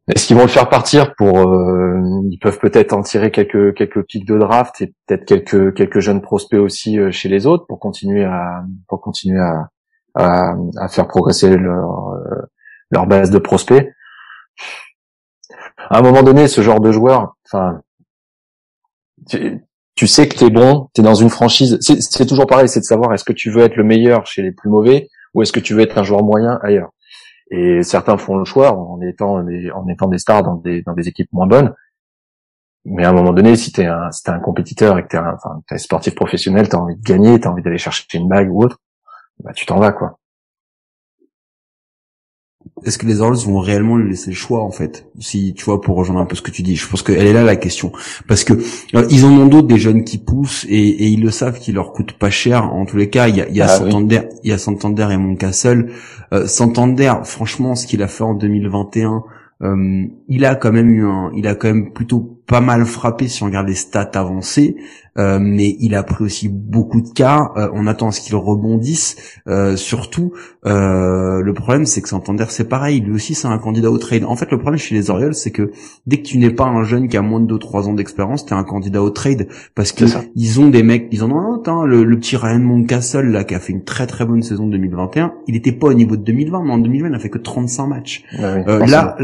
Est-ce 0.07 0.27
qu'ils 0.27 0.35
vont 0.35 0.41
le 0.41 0.49
faire 0.49 0.67
partir 0.67 1.15
pour 1.15 1.37
euh, 1.37 2.01
ils 2.29 2.39
peuvent 2.39 2.59
peut-être 2.59 2.91
en 2.93 3.01
tirer 3.01 3.31
quelques 3.31 3.75
quelques 3.75 4.03
pics 4.03 4.25
de 4.25 4.37
draft 4.37 4.81
et 4.81 4.93
peut-être 5.05 5.25
quelques 5.25 5.73
quelques 5.75 5.99
jeunes 5.99 6.21
prospects 6.21 6.59
aussi 6.59 6.99
euh, 6.99 7.11
chez 7.11 7.29
les 7.29 7.45
autres 7.45 7.65
pour 7.67 7.79
continuer 7.79 8.25
à 8.25 8.63
pour 8.87 8.99
continuer 9.01 9.39
à 9.39 9.69
à, 10.15 10.55
à 10.77 10.87
faire 10.89 11.07
progresser 11.07 11.55
leur 11.55 12.09
euh, 12.09 12.49
leur 12.89 13.07
base 13.07 13.31
de 13.31 13.37
prospects. 13.37 13.87
À 15.89 15.99
un 15.99 16.01
moment 16.01 16.23
donné, 16.23 16.47
ce 16.47 16.61
genre 16.61 16.79
de 16.81 16.91
joueur, 16.91 17.35
enfin 17.45 17.81
sais 20.07 20.27
que 20.27 20.37
t'es 20.37 20.49
bon, 20.49 20.89
t'es 20.93 21.01
dans 21.01 21.15
une 21.15 21.29
franchise. 21.29 21.77
C'est 21.81 22.25
toujours 22.25 22.47
pareil, 22.47 22.67
c'est 22.67 22.79
de 22.79 22.85
savoir 22.85 23.13
est-ce 23.13 23.23
que 23.23 23.33
tu 23.33 23.49
veux 23.49 23.63
être 23.63 23.75
le 23.75 23.83
meilleur 23.83 24.25
chez 24.25 24.41
les 24.41 24.51
plus 24.51 24.69
mauvais 24.69 25.09
ou 25.33 25.41
est-ce 25.41 25.51
que 25.51 25.59
tu 25.59 25.73
veux 25.73 25.81
être 25.81 25.97
un 25.97 26.03
joueur 26.03 26.23
moyen 26.23 26.59
ailleurs. 26.63 26.91
Et 27.51 27.83
certains 27.83 28.17
font 28.17 28.37
le 28.37 28.45
choix 28.45 28.73
en 28.73 29.01
étant 29.01 29.43
des, 29.43 29.71
en 29.71 29.87
étant 29.87 30.07
des 30.07 30.17
stars 30.17 30.43
dans 30.43 30.55
des, 30.55 30.81
dans 30.83 30.93
des 30.93 31.07
équipes 31.07 31.31
moins 31.33 31.47
bonnes. 31.47 31.73
Mais 32.85 33.05
à 33.05 33.09
un 33.09 33.13
moment 33.13 33.33
donné, 33.33 33.55
si 33.55 33.71
t'es 33.71 33.85
un, 33.85 34.09
si 34.11 34.23
es 34.25 34.29
un 34.31 34.39
compétiteur 34.39 34.97
et 34.97 35.03
que 35.03 35.09
t'es 35.09 35.17
un, 35.17 35.37
es 35.69 35.77
sportif 35.77 36.15
professionnel, 36.15 36.69
t'as 36.69 36.77
envie 36.77 36.95
de 36.95 37.03
gagner, 37.03 37.39
t'as 37.39 37.49
envie 37.49 37.61
d'aller 37.61 37.77
chercher 37.77 38.05
une 38.13 38.27
bague 38.27 38.49
ou 38.49 38.63
autre, 38.63 38.79
bah 39.43 39.51
tu 39.53 39.65
t'en 39.65 39.79
vas 39.79 39.91
quoi 39.91 40.20
est-ce 42.83 42.97
que 42.97 43.05
les 43.05 43.21
Orioles 43.21 43.37
vont 43.45 43.59
réellement 43.59 43.97
lui 43.97 44.09
laisser 44.09 44.31
le 44.31 44.35
choix 44.35 44.63
en 44.63 44.71
fait? 44.71 45.05
Si 45.19 45.53
tu 45.53 45.65
vois, 45.65 45.81
pour 45.81 45.95
rejoindre 45.95 46.21
un 46.21 46.25
peu 46.25 46.35
ce 46.35 46.41
que 46.41 46.51
tu 46.51 46.61
dis, 46.61 46.75
je 46.75 46.87
pense 46.87 47.03
qu'elle 47.03 47.25
est 47.25 47.33
là 47.33 47.43
la 47.43 47.55
question, 47.55 47.91
parce 48.27 48.43
que 48.43 48.53
euh, 48.95 49.05
ils 49.09 49.25
en 49.25 49.31
ont 49.31 49.45
d'autres 49.45 49.67
des 49.67 49.79
jeunes 49.79 50.03
qui 50.03 50.17
poussent 50.17 50.65
et, 50.69 50.75
et, 50.75 51.07
ils 51.07 51.21
le 51.21 51.31
savent 51.31 51.59
qu'ils 51.59 51.75
leur 51.75 51.93
coûtent 51.93 52.13
pas 52.13 52.29
cher. 52.29 52.73
En 52.73 52.85
tous 52.85 52.97
les 52.97 53.09
cas, 53.09 53.27
il 53.27 53.35
y 53.35 53.41
a, 53.41 53.47
il 53.49 53.55
y 53.55 53.61
a 53.61 53.65
ah 53.65 53.77
Santander, 53.77 54.21
il 54.43 54.49
y 54.49 54.53
a 54.53 54.57
Santander 54.57 55.07
et 55.11 55.17
Moncastle. 55.17 55.91
Euh, 56.33 56.47
Santander, 56.47 57.13
franchement, 57.23 57.75
ce 57.75 57.85
qu'il 57.85 58.01
a 58.03 58.07
fait 58.07 58.23
en 58.23 58.33
2021 58.33 59.23
euh, 59.63 60.05
il 60.27 60.45
a 60.45 60.55
quand 60.55 60.71
même 60.71 60.89
eu 60.89 61.05
un, 61.05 61.31
il 61.35 61.47
a 61.47 61.55
quand 61.55 61.67
même 61.67 61.91
plutôt 61.93 62.40
pas 62.51 62.59
mal 62.59 62.85
frappé 62.85 63.29
si 63.29 63.43
on 63.43 63.45
regarde 63.45 63.69
les 63.69 63.75
stats 63.75 64.11
avancées, 64.15 64.75
euh, 65.17 65.39
mais 65.41 65.77
il 65.79 65.95
a 65.95 66.03
pris 66.03 66.25
aussi 66.25 66.49
beaucoup 66.49 66.99
de 66.99 67.07
cas. 67.07 67.51
Euh, 67.55 67.69
on 67.73 67.87
attend 67.87 68.09
à 68.09 68.11
ce 68.11 68.19
qu'il 68.19 68.35
rebondisse. 68.35 69.15
surtout, 69.77 70.33
le 70.65 71.51
problème 71.53 71.85
c'est 71.85 72.01
que 72.01 72.09
Santander 72.09 72.43
c'est 72.49 72.67
pareil, 72.67 72.99
lui 72.99 73.13
aussi 73.13 73.35
c'est 73.35 73.47
un 73.47 73.57
candidat 73.57 73.89
au 73.89 73.97
trade. 73.97 74.25
En 74.25 74.35
fait, 74.35 74.51
le 74.51 74.57
problème 74.57 74.77
chez 74.77 74.93
les 74.93 75.09
Orioles 75.09 75.33
c'est 75.33 75.51
que 75.51 75.71
dès 76.05 76.17
que 76.17 76.23
tu 76.23 76.37
n'es 76.39 76.49
pas 76.49 76.65
un 76.65 76.83
jeune 76.83 77.07
qui 77.07 77.15
a 77.15 77.21
moins 77.21 77.39
de 77.39 77.57
2-3 77.57 77.87
ans 77.87 77.93
d'expérience, 77.93 78.45
t'es 78.45 78.53
un 78.53 78.65
candidat 78.65 79.01
au 79.01 79.11
trade 79.11 79.47
parce 79.73 79.93
que 79.93 80.03
ils 80.35 80.59
ont 80.59 80.67
des 80.67 80.83
mecs, 80.83 81.07
ils 81.11 81.23
en 81.23 81.31
ont 81.31 81.39
un 81.39 81.53
autre, 81.53 81.69
hein, 81.71 81.85
le, 81.85 82.19
petit 82.19 82.35
Ryan 82.35 82.59
Moncastle 82.59 83.31
là 83.31 83.45
qui 83.45 83.55
a 83.55 83.61
fait 83.61 83.71
une 83.71 83.85
très 83.85 84.07
très 84.07 84.25
bonne 84.25 84.43
saison 84.43 84.67
2021. 84.67 85.35
Il 85.47 85.55
était 85.55 85.71
pas 85.71 85.87
au 85.87 85.93
niveau 85.93 86.17
de 86.17 86.23
2020, 86.23 86.63
mais 86.65 86.73
en 86.73 86.79
2020 86.79 87.07
il 87.07 87.15
a 87.15 87.19
fait 87.19 87.29
que 87.29 87.37
35 87.37 87.87
matchs. 87.87 88.23
là 88.37 89.15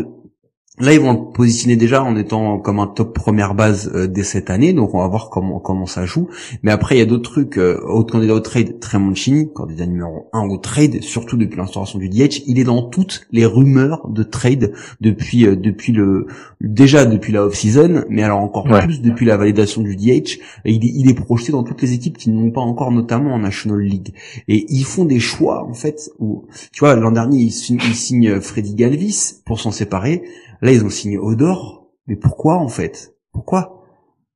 Là, 0.79 0.93
ils 0.93 0.99
vont 0.99 1.13
le 1.13 1.33
positionner 1.33 1.75
déjà 1.75 2.03
en 2.03 2.15
étant 2.15 2.59
comme 2.59 2.79
un 2.79 2.85
top 2.85 3.15
première 3.15 3.55
base 3.55 3.91
euh, 3.95 4.05
dès 4.05 4.21
cette 4.21 4.51
année, 4.51 4.73
donc 4.73 4.93
on 4.93 4.99
va 4.99 5.07
voir 5.07 5.31
comment 5.31 5.59
comment 5.59 5.87
ça 5.87 6.05
joue. 6.05 6.27
Mais 6.61 6.69
après, 6.69 6.95
il 6.95 6.99
y 6.99 7.01
a 7.01 7.05
d'autres 7.05 7.31
trucs. 7.31 7.57
Euh, 7.57 7.81
autre 7.83 8.11
candidat 8.11 8.35
au 8.35 8.41
trade, 8.41 8.79
Tremoncini, 8.79 9.51
candidat 9.51 9.87
numéro 9.87 10.29
1 10.33 10.47
au 10.47 10.57
trade, 10.57 11.01
surtout 11.01 11.35
depuis 11.35 11.57
l'instauration 11.57 11.97
du 11.97 12.09
DH. 12.09 12.43
Il 12.45 12.59
est 12.59 12.63
dans 12.63 12.83
toutes 12.83 13.25
les 13.31 13.43
rumeurs 13.43 14.07
de 14.07 14.21
trade 14.21 14.73
depuis 15.01 15.47
euh, 15.47 15.55
depuis 15.55 15.93
le 15.93 16.27
déjà 16.61 17.05
depuis 17.05 17.33
la 17.33 17.45
off-season, 17.45 18.03
mais 18.07 18.21
alors 18.21 18.41
encore 18.41 18.65
plus 18.65 19.01
depuis 19.01 19.25
la 19.25 19.35
validation 19.35 19.81
du 19.81 19.95
DH. 19.95 20.37
Et 20.63 20.73
il, 20.73 20.85
est, 20.85 20.91
il 20.93 21.09
est 21.09 21.15
projeté 21.15 21.51
dans 21.51 21.63
toutes 21.63 21.81
les 21.81 21.93
équipes 21.93 22.19
qui 22.19 22.29
n'ont 22.29 22.51
pas 22.51 22.61
encore, 22.61 22.91
notamment 22.91 23.33
en 23.33 23.39
National 23.39 23.79
League. 23.79 24.13
Et 24.47 24.67
ils 24.69 24.85
font 24.85 25.05
des 25.05 25.19
choix 25.19 25.67
en 25.67 25.73
fait. 25.73 26.11
Où, 26.19 26.45
tu 26.71 26.81
vois, 26.81 26.95
l'an 26.95 27.11
dernier, 27.11 27.39
ils, 27.39 27.47
ils 27.47 27.95
signent 27.95 28.39
Freddy 28.41 28.75
Galvis 28.75 29.41
pour 29.43 29.59
s'en 29.59 29.71
séparer. 29.71 30.21
Là, 30.61 30.71
ils 30.71 30.83
ont 30.85 30.89
signé 30.89 31.17
Odor. 31.17 31.87
Mais 32.07 32.15
pourquoi, 32.15 32.55
en 32.55 32.69
fait? 32.69 33.15
Pourquoi? 33.33 33.83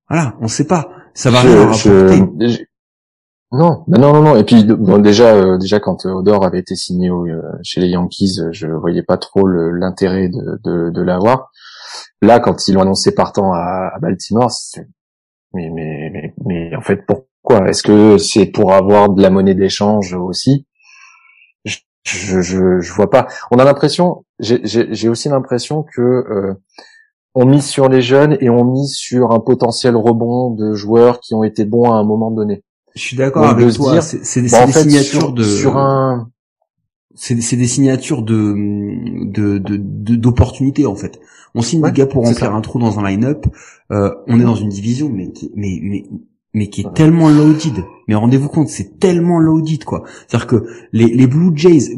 Voilà, 0.10 0.36
on 0.42 0.48
sait 0.48 0.68
pas. 0.68 0.90
Ça 1.13 1.32
va 1.32 1.42
rien 1.42 1.68
rapporter. 1.68 2.68
Non, 3.54 3.84
non, 3.88 4.00
non, 4.00 4.22
non. 4.22 4.36
Et 4.38 4.46
puis 4.46 4.63
bon, 4.63 5.00
déjà, 5.00 5.36
euh, 5.36 5.58
déjà 5.58 5.82
quand 5.82 6.06
euh, 6.06 6.12
Odor 6.12 6.46
avait 6.46 6.60
été 6.60 6.75
signé 6.75 7.10
euh, 7.10 7.42
chez 7.63 7.82
les 7.82 7.88
Yankees, 7.88 8.40
je 8.51 8.68
voyais 8.68 9.04
pas 9.04 9.18
trop 9.18 9.46
l'intérêt 9.46 10.30
de, 10.30 10.58
de, 10.63 10.90
de 10.90 11.01
l'avoir. 11.01 11.51
Là, 12.22 12.40
quand 12.40 12.68
ils 12.68 12.75
l'ont 12.75 12.82
annoncé 12.82 13.13
partant 13.13 13.51
à, 13.51 13.92
à 13.94 14.00
Baltimore, 14.00 14.51
mais, 15.54 15.70
mais, 15.70 16.10
mais, 16.13 16.34
mais 16.46 16.75
en 16.78 16.82
fait, 16.82 17.06
pourquoi? 17.06 17.68
Est-ce 17.68 17.84
que 17.84 18.18
c'est 18.18 18.46
pour 18.46 18.72
avoir 18.72 19.10
de 19.10 19.22
la 19.22 19.30
monnaie 19.30 19.56
d'échange 19.56 20.13
aussi? 20.13 20.66
Je, 21.66 22.42
je, 22.42 22.80
je 22.80 22.94
vois 22.94 23.10
pas. 23.10 23.28
On 23.51 23.58
a 23.58 23.66
l'impression, 23.66 24.24
j'ai 24.41 25.10
aussi 25.10 25.29
l'impression 25.29 25.83
que 25.83 26.01
euh, 26.01 26.54
on 27.34 27.45
mise 27.45 27.65
sur 27.65 27.88
les 27.89 28.01
jeunes 28.01 28.38
et 28.41 28.49
on 28.49 28.65
mise 28.65 28.93
sur 28.93 29.32
un 29.32 29.39
potentiel 29.39 29.95
rebond 29.95 30.49
de 30.49 30.73
joueurs 30.73 31.19
qui 31.19 31.34
ont 31.34 31.43
été 31.43 31.63
bons 31.63 31.91
à 31.91 31.95
un 31.95 32.04
moment 32.04 32.32
donné. 32.32 32.63
Je 32.95 33.01
suis 33.01 33.17
d'accord 33.17 33.45
avec 33.45 33.73
toi. 33.73 34.01
C'est 34.01 34.41
des, 34.41 34.49
bah, 34.49 34.65
des 34.65 34.73
signatures 34.73 35.32
de 35.32 35.43
sur 35.43 35.77
un. 35.77 36.30
C'est 37.13 37.36
des 37.36 37.67
signatures 37.67 38.23
de 38.23 38.56
de 39.32 40.15
d'opportunités 40.15 40.86
en 40.86 40.95
fait. 40.95 41.19
On 41.54 41.62
signe 41.62 41.82
des 41.82 41.91
gars 41.91 42.08
pour 42.08 42.25
remplir 42.25 42.54
un 42.54 42.62
trou 42.62 42.80
dans 42.80 42.99
un 42.99 43.08
line-up. 43.08 43.45
Euh, 43.91 44.12
on 44.27 44.39
est 44.39 44.43
dans 44.43 44.56
une 44.56 44.69
division, 44.69 45.10
mais 45.10 45.32
mais 45.56 45.80
mais 45.82 46.06
mais 46.54 46.68
qui 46.68 46.82
est 46.82 46.94
tellement 46.94 47.30
loaded. 47.30 47.84
Mais 48.08 48.16
rendez-vous 48.16 48.50
compte, 48.50 48.68
c'est 48.68 49.00
tellement 49.00 49.40
loaded 49.40 49.84
quoi. 49.86 50.04
C'est-à-dire 50.28 50.48
que 50.48 50.66
les, 50.92 51.06
les 51.06 51.28
Blue 51.28 51.52
Jays, 51.56 51.96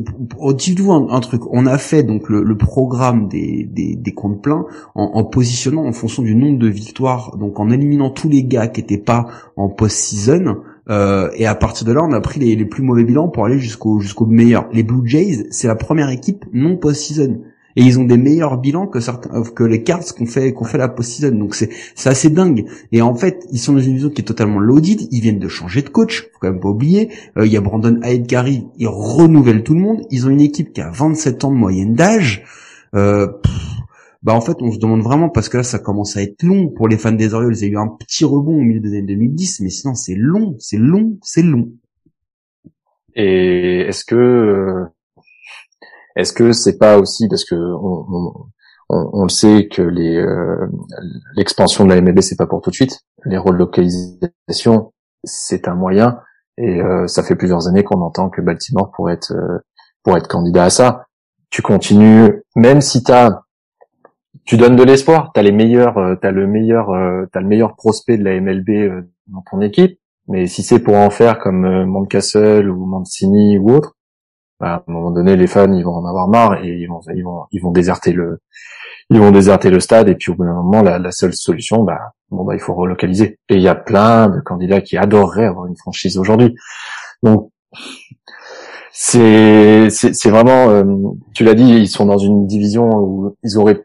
dites-vous 0.56 0.92
un, 0.92 1.10
un, 1.10 1.20
truc, 1.22 1.42
on 1.52 1.66
a 1.66 1.78
fait 1.78 2.04
donc 2.04 2.30
le, 2.30 2.44
le 2.44 2.58
programme 2.58 3.28
des, 3.28 3.64
des, 3.64 3.96
des 3.96 4.14
comptes 4.14 4.42
pleins 4.42 4.66
en, 4.94 5.04
en, 5.04 5.24
positionnant 5.24 5.86
en 5.86 5.92
fonction 5.92 6.22
du 6.22 6.36
nombre 6.36 6.60
de 6.60 6.68
victoires, 6.68 7.36
donc 7.38 7.60
en 7.60 7.72
éliminant 7.72 8.12
tous 8.12 8.30
les 8.30 8.44
gars 8.44 8.68
qui 8.68 8.82
étaient 8.82 8.98
pas 8.98 9.28
en 9.56 9.70
post-season. 9.70 10.58
Euh, 10.90 11.30
et 11.36 11.46
à 11.48 11.56
partir 11.56 11.88
de 11.88 11.94
là, 11.94 12.04
on 12.04 12.12
a 12.12 12.20
pris 12.20 12.40
les, 12.40 12.56
les 12.56 12.66
plus 12.66 12.84
mauvais 12.84 13.06
bilans 13.06 13.30
pour 13.30 13.46
aller 13.46 13.58
jusqu'au 13.58 14.00
jusqu'au 14.00 14.26
meilleur. 14.26 14.68
Les 14.74 14.84
Blue 14.84 15.08
Jays, 15.08 15.48
c'est 15.50 15.68
la 15.68 15.76
première 15.76 16.10
équipe 16.10 16.46
non 16.52 16.78
post-season 16.78 17.40
et 17.76 17.82
ils 17.82 18.00
ont 18.00 18.04
des 18.04 18.18
meilleurs 18.18 18.58
bilans 18.58 18.88
que 18.88 19.00
certains 19.00 19.34
euh, 19.34 19.44
que 19.44 19.64
les 19.64 19.84
Cards 19.84 20.14
qu'on 20.16 20.26
fait 20.26 20.54
qu'on 20.54 20.66
fait 20.66 20.78
la 20.78 20.90
post-season. 20.90 21.36
Donc 21.36 21.56
c'est 21.56 21.70
c'est 21.96 22.10
assez 22.10 22.30
dingue. 22.30 22.66
Et 22.92 23.02
en 23.02 23.16
fait 23.16 23.46
ils 23.52 23.60
sont 23.60 23.74
dans 23.74 23.80
une 23.80 23.96
vision 23.96 24.10
qui 24.10 24.22
est 24.22 24.26
totalement 24.26 24.60
loaded. 24.60 25.02
Ils 25.12 25.22
viennent 25.22 25.40
de 25.40 25.48
changer 25.48 25.82
de 25.82 25.90
coach 25.90 26.24
faut 26.34 26.40
quand 26.40 26.52
même 26.52 26.60
pas 26.60 26.70
oublier. 26.70 27.10
Euh, 27.38 27.46
il 27.46 27.52
y 27.52 27.58
a 27.58 27.62
Brandon 27.62 28.00
Hyde 28.04 28.32
ils 28.78 28.88
renouvellent 28.88 29.64
tout 29.64 29.74
le 29.74 29.82
monde. 29.82 30.02
Ils 30.12 30.26
ont 30.28 30.30
une 30.30 30.42
équipe 30.42 30.74
qui 30.74 30.82
a 30.82 30.90
27 30.90 31.44
ans 31.46 31.52
de 31.52 31.58
moyenne 31.58 31.94
d'âge. 31.94 32.44
Euh, 32.96 33.28
bah 34.22 34.34
en 34.34 34.42
fait 34.42 34.58
on 34.62 34.72
se 34.72 34.80
demande 34.80 35.02
vraiment 35.02 35.30
parce 35.30 35.50
que 35.50 35.58
là 35.58 35.64
ça 35.64 35.80
commence 35.80 36.16
à 36.16 36.22
être 36.22 36.44
long 36.44 36.70
pour 36.70 36.88
les 36.88 36.98
fans 36.98 37.12
des 37.12 37.34
Orioles. 37.34 37.58
Il 37.58 37.64
y 37.64 37.70
a 37.70 37.74
eu 37.74 37.78
un 37.78 37.88
petit 37.88 38.24
rebond 38.24 38.58
au 38.58 38.62
milieu 38.62 38.80
des 38.80 38.90
années 38.90 39.02
2010 39.02 39.62
mais 39.62 39.70
sinon 39.70 39.96
c'est 39.96 40.16
long 40.16 40.56
c'est 40.60 40.78
long 40.78 41.18
c'est 41.22 41.44
long. 41.44 41.72
Et 43.16 43.82
est-ce 43.82 44.06
que 44.06 44.16
euh, 44.16 44.86
est-ce 46.16 46.34
que 46.34 46.52
c'est 46.52 46.78
pas 46.78 46.98
aussi 46.98 47.28
parce 47.28 47.46
que 47.46 47.56
on, 47.56 48.06
on, 48.10 49.10
on, 49.14 49.24
le 49.24 49.30
sait 49.30 49.68
que 49.68 49.82
euh, 49.82 50.68
l'expansion 51.36 51.86
de 51.86 51.94
la 51.94 52.02
MLB 52.02 52.22
c'est 52.22 52.38
pas 52.38 52.48
pour 52.48 52.62
tout 52.62 52.70
de 52.70 52.76
suite. 52.76 53.02
Les 53.26 53.38
relocalisations 53.38 54.94
c'est 55.24 55.68
un 55.68 55.76
moyen 55.76 56.20
et 56.58 56.82
euh, 56.82 57.08
ça 57.08 57.24
fait 57.24 57.36
plusieurs 57.36 57.68
années 57.68 57.84
qu'on 57.84 58.02
entend 58.02 58.30
que 58.30 58.42
Baltimore 58.42 58.92
pourrait 58.92 59.14
être 59.14 59.34
euh, 59.34 59.60
pour 60.04 60.18
être 60.18 60.28
candidat 60.28 60.66
à 60.66 60.70
ça. 60.70 61.06
Tu 61.50 61.62
continues 61.62 62.44
même 62.56 62.82
si 62.82 63.04
t'as 63.04 63.42
tu 64.46 64.58
donnes 64.58 64.76
de 64.76 64.84
l'espoir, 64.84 65.32
t'as 65.34 65.42
les 65.42 65.54
meilleurs, 65.54 65.96
t'as 66.22 66.32
le 66.32 66.48
meilleur, 66.48 66.88
t'as 67.32 67.40
le 67.40 67.48
meilleur 67.48 67.76
prospect 67.76 68.18
de 68.18 68.26
la 68.26 68.42
MLB 68.42 69.06
dans 69.28 69.42
ton 69.50 69.62
équipe. 69.62 69.98
Mais 70.28 70.48
si 70.48 70.64
c'est 70.64 70.80
pour 70.80 70.96
en 70.96 71.10
faire 71.10 71.40
comme 71.40 71.86
Montcastle 71.86 72.70
ou 72.70 72.86
Mancini 72.86 73.58
ou 73.58 73.72
autre, 73.72 73.96
à 74.64 74.76
un 74.76 74.92
moment 74.92 75.12
donné, 75.12 75.36
les 75.36 75.48
fans, 75.48 75.72
ils 75.72 75.84
vont 75.84 75.96
en 75.96 76.06
avoir 76.06 76.28
marre 76.28 76.64
et 76.64 76.70
ils 76.70 76.88
vont, 76.88 77.02
ils 77.16 77.24
vont, 77.24 77.46
ils 77.52 77.62
vont 77.62 77.72
déserter 77.72 78.12
le, 78.12 78.40
ils 79.10 79.20
vont 79.20 79.32
déserter 79.32 79.70
le 79.70 79.80
stade 79.80 80.10
et 80.10 80.16
puis 80.16 80.32
au 80.32 80.36
bout 80.36 80.46
d'un 80.46 80.54
moment, 80.54 80.82
la, 80.82 81.00
la, 81.00 81.12
seule 81.12 81.34
solution, 81.34 81.84
bah, 81.84 82.14
bon, 82.32 82.44
bah, 82.44 82.56
il 82.56 82.60
faut 82.60 82.74
relocaliser. 82.74 83.40
Et 83.50 83.56
il 83.56 83.62
y 83.62 83.68
a 83.68 83.76
plein 83.76 84.30
de 84.30 84.40
candidats 84.40 84.82
qui 84.82 84.98
adoreraient 84.98 85.46
avoir 85.46 85.68
une 85.68 85.78
franchise 85.78 86.18
aujourd'hui. 86.18 86.56
Donc, 87.22 87.52
c'est, 88.92 89.90
c'est, 89.90 90.30
vraiment, 90.30 90.70
euh, 90.70 90.84
tu 91.34 91.44
l'as 91.44 91.56
dit, 91.56 91.64
ils 91.64 91.88
sont 91.88 92.06
dans 92.06 92.18
une 92.18 92.48
division 92.48 92.90
où 92.90 93.36
ils 93.44 93.58
auraient, 93.58 93.84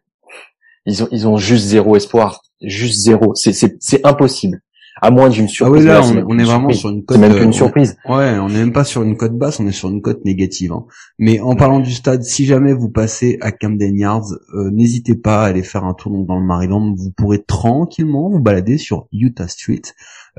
ils 0.86 1.02
ont, 1.02 1.08
ils 1.10 1.26
ont 1.26 1.36
juste 1.36 1.64
zéro 1.66 1.96
espoir, 1.96 2.42
juste 2.62 3.00
zéro. 3.00 3.34
C'est, 3.34 3.52
c'est, 3.52 3.76
c'est 3.80 4.06
impossible 4.06 4.60
à 5.00 5.10
moins 5.10 5.28
d'une 5.28 5.48
surprise. 5.48 5.86
Ah 5.86 6.00
oui, 6.00 6.14
là, 6.14 6.24
on, 6.26 6.38
est 6.38 6.44
vraiment 6.44 6.70
sur 6.70 6.90
une 6.90 7.04
cote. 7.04 7.18
même 7.18 7.36
une 7.36 7.48
euh, 7.48 7.52
surprise. 7.52 7.96
ouais, 8.08 8.38
on 8.38 8.48
n'est 8.48 8.58
même 8.58 8.72
pas 8.72 8.84
sur 8.84 9.02
une 9.02 9.16
cote 9.16 9.36
basse, 9.36 9.60
on 9.60 9.66
est 9.66 9.72
sur 9.72 9.88
une 9.88 10.02
cote 10.02 10.24
négative. 10.24 10.72
Hein. 10.72 10.84
Mais 11.18 11.40
en 11.40 11.54
parlant 11.54 11.80
du 11.80 11.92
stade, 11.92 12.22
si 12.22 12.46
jamais 12.46 12.72
vous 12.72 12.88
passez 12.88 13.38
à 13.40 13.52
Camden 13.52 13.96
Yards, 13.96 14.32
euh, 14.54 14.70
n'hésitez 14.70 15.14
pas 15.14 15.44
à 15.44 15.46
aller 15.46 15.62
faire 15.62 15.84
un 15.84 15.94
tour 15.94 16.12
dans 16.24 16.38
le 16.38 16.44
Maryland. 16.44 16.94
Vous 16.96 17.10
pourrez 17.10 17.42
tranquillement 17.42 18.28
vous 18.30 18.40
balader 18.40 18.78
sur 18.78 19.08
Utah 19.12 19.48
Street. 19.48 19.82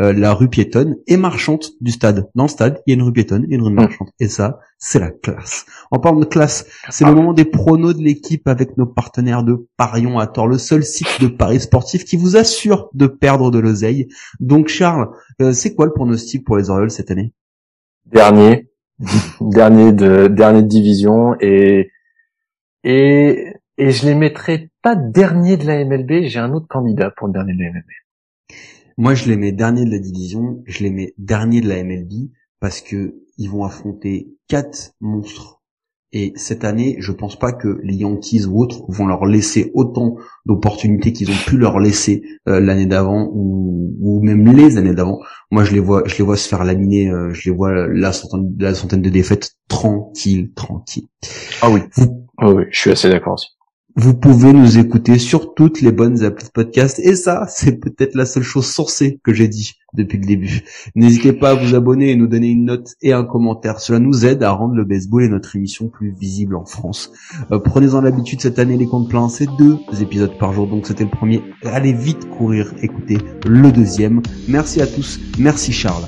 Euh, 0.01 0.13
la 0.13 0.33
rue 0.33 0.47
piétonne 0.47 0.95
et 1.07 1.17
marchante 1.17 1.71
du 1.81 1.91
stade. 1.91 2.29
Dans 2.33 2.43
le 2.43 2.49
stade, 2.49 2.81
il 2.85 2.91
y 2.91 2.93
a 2.93 2.95
une 2.95 3.03
rue 3.03 3.11
piétonne 3.11 3.45
et 3.49 3.55
une 3.55 3.63
rue 3.63 3.71
mm. 3.71 3.75
marchante. 3.75 4.09
Et 4.21 4.29
ça, 4.29 4.59
c'est 4.77 4.99
la 4.99 5.11
classe. 5.11 5.65
En 5.91 5.99
parlant 5.99 6.21
de 6.21 6.25
classe, 6.25 6.67
c'est 6.89 7.03
le 7.03 7.11
ah. 7.11 7.13
moment 7.13 7.33
des 7.33 7.43
pronos 7.43 7.93
de 7.93 8.01
l'équipe 8.01 8.47
avec 8.47 8.77
nos 8.77 8.85
partenaires 8.85 9.43
de 9.43 9.67
Parion 9.75 10.17
à 10.17 10.27
tort, 10.27 10.47
le 10.47 10.57
seul 10.57 10.83
site 10.83 11.19
de 11.19 11.27
paris 11.27 11.59
sportif 11.59 12.05
qui 12.05 12.15
vous 12.15 12.37
assure 12.37 12.89
de 12.93 13.07
perdre 13.07 13.51
de 13.51 13.59
l'oseille. 13.59 14.07
Donc 14.39 14.69
Charles, 14.69 15.09
euh, 15.41 15.51
c'est 15.51 15.75
quoi 15.75 15.85
le 15.85 15.91
pronostic 15.91 16.45
pour 16.45 16.55
les 16.55 16.69
Orioles 16.69 16.91
cette 16.91 17.11
année? 17.11 17.33
Dernier, 18.05 18.69
dernier 19.41 19.91
de 19.91 20.27
dernier 20.27 20.61
de 20.61 20.67
division 20.67 21.35
et 21.41 21.91
et 22.85 23.53
et 23.77 23.91
je 23.91 24.05
les 24.05 24.15
mettrai 24.15 24.69
pas 24.81 24.95
dernier 24.95 25.57
de 25.57 25.67
la 25.67 25.83
MLB. 25.83 26.27
J'ai 26.27 26.39
un 26.39 26.53
autre 26.53 26.67
candidat 26.69 27.11
pour 27.11 27.27
le 27.27 27.33
dernier 27.33 27.53
de 27.53 27.63
la 27.63 27.71
MLB. 27.71 27.89
Moi, 28.99 29.13
je 29.13 29.29
les 29.29 29.37
mets 29.37 29.53
dernier 29.53 29.85
de 29.85 29.91
la 29.91 29.97
division, 29.97 30.61
je 30.65 30.83
les 30.83 30.89
mets 30.89 31.13
dernier 31.17 31.61
de 31.61 31.69
la 31.69 31.81
MLB 31.81 32.31
parce 32.59 32.81
que 32.81 33.15
ils 33.37 33.49
vont 33.49 33.63
affronter 33.63 34.27
quatre 34.49 34.91
monstres 34.99 35.61
et 36.11 36.33
cette 36.35 36.65
année, 36.65 36.97
je 36.99 37.13
pense 37.13 37.39
pas 37.39 37.53
que 37.53 37.79
les 37.81 37.95
Yankees 37.95 38.45
ou 38.45 38.61
autres 38.61 38.83
vont 38.89 39.07
leur 39.07 39.25
laisser 39.25 39.71
autant 39.73 40.17
d'opportunités 40.45 41.13
qu'ils 41.13 41.31
ont 41.31 41.45
pu 41.47 41.55
leur 41.55 41.79
laisser 41.79 42.23
euh, 42.49 42.59
l'année 42.59 42.87
d'avant 42.87 43.29
ou, 43.31 43.95
ou, 44.01 44.21
même 44.21 44.53
les 44.53 44.75
années 44.75 44.93
d'avant. 44.93 45.19
Moi, 45.49 45.63
je 45.63 45.71
les 45.71 45.79
vois, 45.79 46.03
je 46.05 46.17
les 46.17 46.25
vois 46.25 46.35
se 46.35 46.49
faire 46.49 46.65
laminer. 46.65 47.09
Euh, 47.09 47.33
je 47.33 47.49
les 47.49 47.55
vois 47.55 47.87
la 47.87 48.11
centaine, 48.11 48.53
la 48.59 48.75
centaine 48.75 49.01
de 49.01 49.09
défaites 49.09 49.55
tranquille, 49.69 50.51
tranquille. 50.55 51.07
Ah 51.61 51.69
oui. 51.69 51.79
Ah 52.37 52.51
oui, 52.51 52.63
je 52.69 52.79
suis 52.79 52.91
assez 52.91 53.09
d'accord 53.09 53.35
aussi. 53.35 53.47
Vous 53.95 54.13
pouvez 54.13 54.53
nous 54.53 54.77
écouter 54.77 55.17
sur 55.17 55.55
toutes 55.55 55.81
les 55.81 55.91
bonnes 55.91 56.23
applis 56.23 56.45
de 56.45 56.51
podcast 56.51 56.99
et 56.99 57.15
ça, 57.15 57.47
c'est 57.49 57.79
peut-être 57.79 58.13
la 58.15 58.25
seule 58.25 58.43
chose 58.43 58.67
sourcée 58.67 59.19
que 59.23 59.33
j'ai 59.33 59.47
dit 59.47 59.73
depuis 59.93 60.19
le 60.19 60.25
début. 60.25 60.61
N'hésitez 60.95 61.33
pas 61.33 61.51
à 61.51 61.53
vous 61.55 61.73
abonner 61.73 62.11
et 62.11 62.15
nous 62.15 62.27
donner 62.27 62.49
une 62.49 62.65
note 62.65 62.95
et 63.01 63.13
un 63.13 63.23
commentaire. 63.23 63.79
Cela 63.79 63.97
nous 63.97 64.25
aide 64.25 64.43
à 64.43 64.51
rendre 64.51 64.75
le 64.75 64.85
baseball 64.85 65.23
et 65.23 65.29
notre 65.29 65.55
émission 65.55 65.87
plus 65.87 66.11
visible 66.11 66.55
en 66.55 66.65
France. 66.65 67.11
Euh, 67.51 67.57
prenez-en 67.57 68.01
l'habitude 68.01 68.41
cette 68.41 68.59
année 68.59 68.77
les 68.77 68.85
comptes 68.85 69.09
pleins, 69.09 69.27
c'est 69.27 69.49
deux 69.57 69.79
épisodes 69.99 70.37
par 70.37 70.53
jour, 70.53 70.67
donc 70.67 70.85
c'était 70.85 71.03
le 71.03 71.09
premier. 71.09 71.41
Allez 71.63 71.93
vite 71.93 72.29
courir, 72.29 72.71
écouter 72.83 73.17
le 73.47 73.71
deuxième. 73.71 74.21
Merci 74.47 74.81
à 74.81 74.87
tous, 74.87 75.19
merci 75.39 75.73
Charles. 75.73 76.05